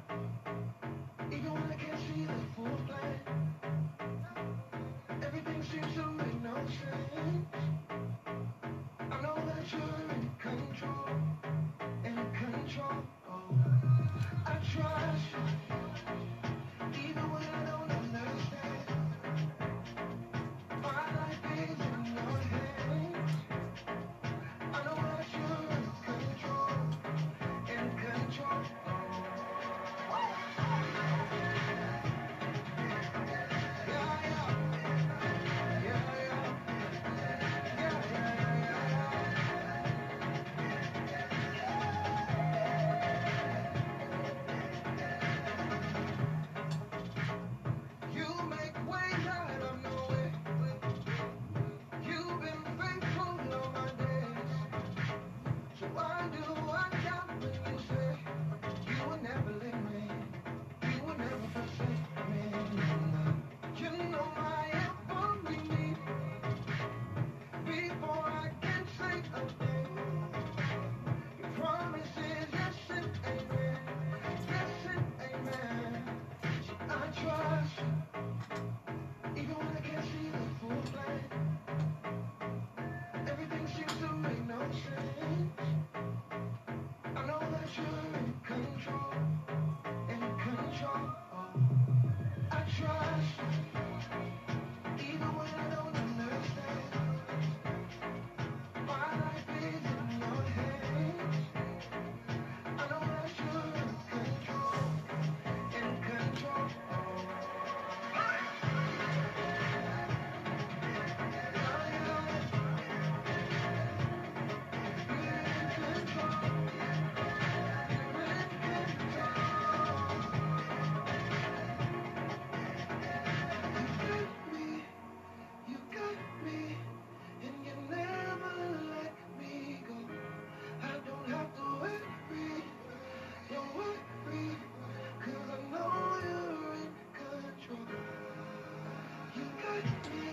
Thank 140.03 140.23
you. 140.25 140.32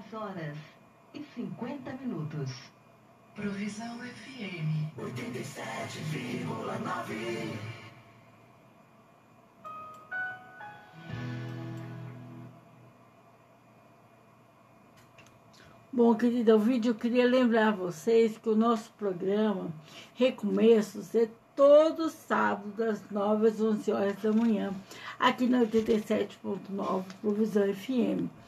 10 0.00 0.14
horas 0.14 0.56
e 1.12 1.22
50 1.34 1.92
minutos. 2.02 2.50
Provisão 3.34 3.98
FM. 3.98 4.88
87,9. 4.96 7.58
Bom, 15.92 16.14
querido 16.14 16.52
ouvinte, 16.52 16.86
eu 16.88 16.94
queria 16.94 17.26
lembrar 17.26 17.68
a 17.68 17.72
vocês 17.72 18.38
que 18.38 18.48
o 18.48 18.56
nosso 18.56 18.90
programa 18.92 19.70
Recomeços 20.14 21.14
é 21.14 21.28
todo 21.54 22.08
sábado, 22.08 22.72
das 22.76 23.02
9 23.10 23.48
às 23.48 23.60
11 23.60 23.92
horas 23.92 24.16
da 24.22 24.32
manhã, 24.32 24.72
aqui 25.18 25.46
na 25.46 25.60
87.9 25.60 27.04
Provisão 27.20 27.74
FM. 27.74 28.39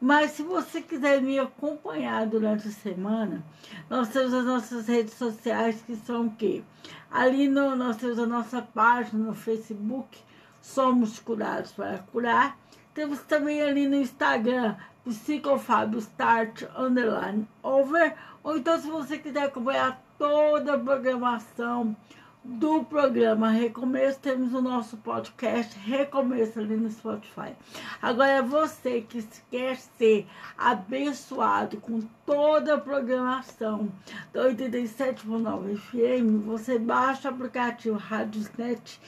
Mas 0.00 0.30
se 0.30 0.42
você 0.42 0.80
quiser 0.80 1.20
me 1.20 1.38
acompanhar 1.38 2.26
durante 2.26 2.68
a 2.68 2.72
semana, 2.72 3.44
nós 3.90 4.08
temos 4.08 4.32
as 4.32 4.46
nossas 4.46 4.88
redes 4.88 5.12
sociais 5.12 5.82
que 5.86 5.94
são 5.94 6.26
o 6.26 6.30
quê? 6.30 6.62
Ali 7.10 7.46
no, 7.48 7.76
nós 7.76 7.98
temos 7.98 8.18
a 8.18 8.26
nossa 8.26 8.62
página 8.62 9.22
no 9.26 9.34
Facebook, 9.34 10.18
Somos 10.62 11.18
Curados 11.18 11.72
para 11.72 11.98
Curar. 11.98 12.56
Temos 12.94 13.20
também 13.20 13.60
ali 13.60 13.86
no 13.86 13.96
Instagram, 13.96 14.74
Psicofábio 15.04 15.98
Start 15.98 16.62
Underline 16.74 17.46
Over. 17.62 18.14
Ou 18.42 18.56
então, 18.56 18.80
se 18.80 18.88
você 18.88 19.18
quiser 19.18 19.44
acompanhar 19.44 20.02
toda 20.16 20.74
a 20.74 20.78
programação 20.78 21.94
do 22.42 22.82
programa 22.84 23.50
Recomeço, 23.50 24.18
temos 24.20 24.54
o 24.54 24.62
nosso 24.62 24.96
podcast 24.96 25.78
Recomeço 25.78 26.58
ali 26.58 26.76
no 26.76 26.90
Spotify. 26.90 27.54
Agora, 28.00 28.42
você 28.42 29.02
que 29.02 29.22
quer 29.50 29.76
ser 29.76 30.26
abençoado 30.56 31.76
com 31.78 32.00
toda 32.24 32.74
a 32.74 32.80
programação 32.80 33.92
da 34.32 34.48
87.9 34.48 35.76
FM, 35.76 36.46
você 36.46 36.78
baixa 36.78 37.28
o 37.28 37.34
aplicativo 37.34 37.96
Radiosnet 37.96 38.98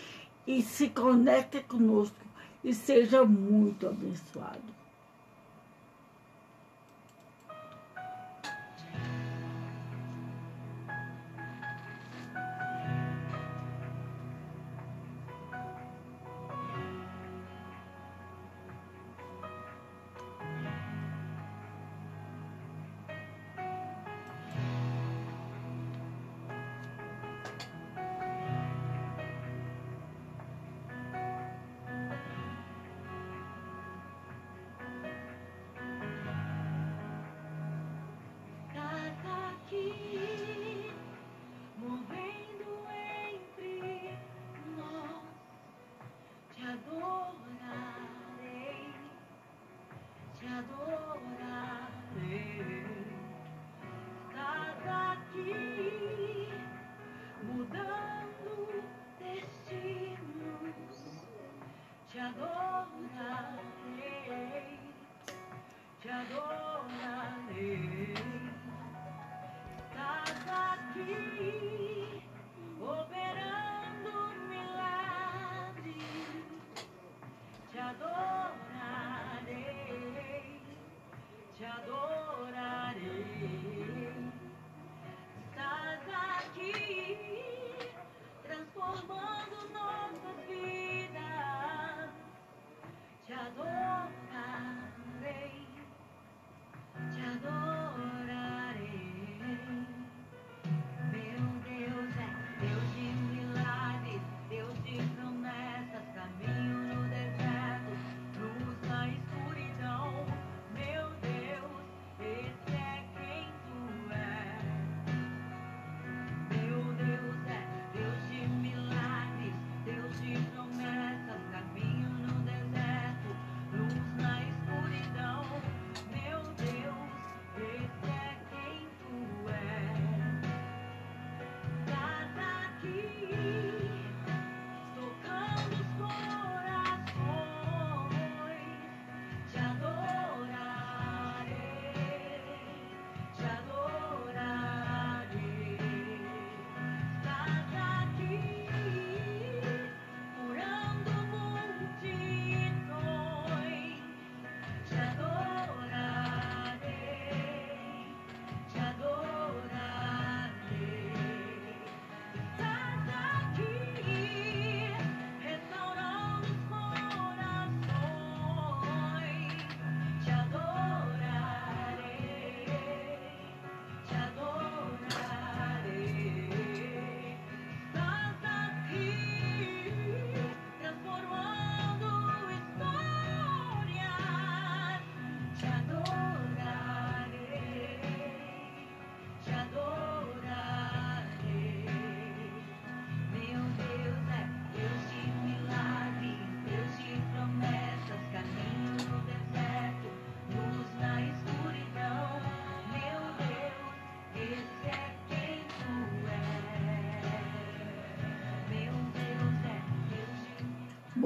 e 0.46 0.60
se 0.60 0.90
conecta 0.90 1.60
conosco 1.60 2.16
e 2.62 2.74
seja 2.74 3.24
muito 3.24 3.86
abençoado. 3.86 4.81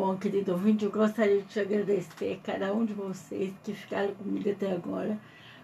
bom, 0.07 0.17
querido 0.17 0.53
ouvinte, 0.53 0.85
eu 0.85 0.91
gostaria 0.93 1.43
de 1.43 1.49
te 1.49 1.59
agradecer 1.59 2.39
a 2.41 2.47
cada 2.47 2.73
um 2.73 2.85
de 2.85 2.93
vocês 2.93 3.53
que 3.65 3.75
ficaram 3.75 4.15
comigo 4.15 4.49
até 4.49 4.71
agora. 4.71 5.19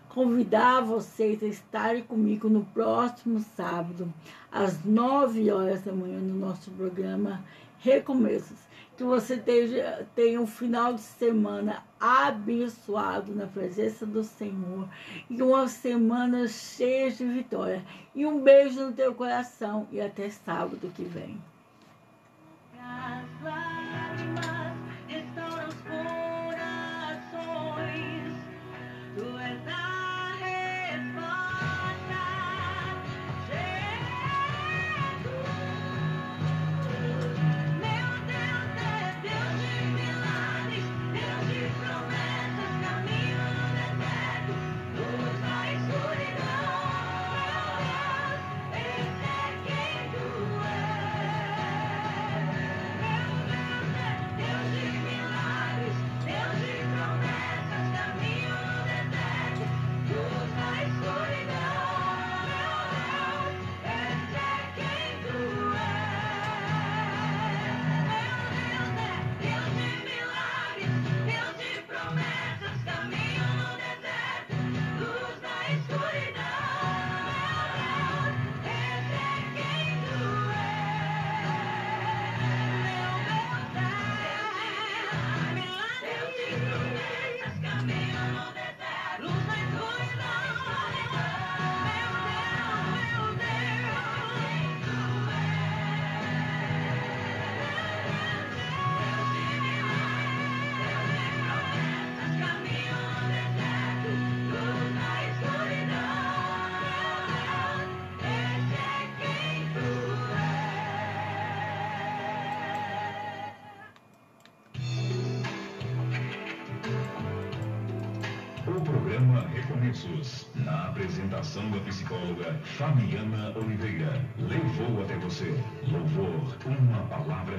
Convidar 0.08 0.80
vocês 0.80 1.40
a 1.44 1.46
estarem 1.46 2.02
comigo 2.02 2.48
no 2.48 2.64
próximo 2.64 3.38
sábado, 3.56 4.12
às 4.50 4.84
9 4.84 5.48
horas 5.52 5.82
da 5.82 5.92
manhã, 5.92 6.18
no 6.18 6.34
nosso 6.34 6.72
programa 6.72 7.40
Recomeços. 7.78 8.58
Que 8.96 9.04
você 9.04 9.36
tenha, 9.36 10.40
um 10.40 10.46
final 10.46 10.92
de 10.94 11.02
semana 11.02 11.84
abençoado 12.00 13.32
na 13.32 13.46
presença 13.46 14.04
do 14.04 14.24
Senhor 14.24 14.88
e 15.30 15.40
uma 15.40 15.68
semana 15.68 16.48
cheia 16.48 17.12
de 17.12 17.24
vitória. 17.24 17.84
E 18.12 18.26
um 18.26 18.40
beijo 18.40 18.86
no 18.86 18.92
teu 18.92 19.14
coração 19.14 19.86
e 19.92 20.00
até 20.00 20.28
sábado 20.30 20.92
que 20.96 21.04
vem. 21.04 21.40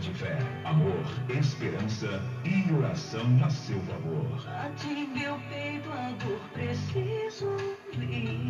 de 0.03 0.13
fé, 0.15 0.37
amor, 0.65 1.05
esperança 1.29 2.21
e 2.43 2.73
oração 2.73 3.23
a 3.41 3.49
seu 3.49 3.79
favor. 3.83 4.27
Bate 4.45 5.07
meu 5.15 5.39
peito, 5.49 5.89
a 5.91 6.11
dor 6.21 6.39
preciso 6.51 7.55
vir. 7.93 8.43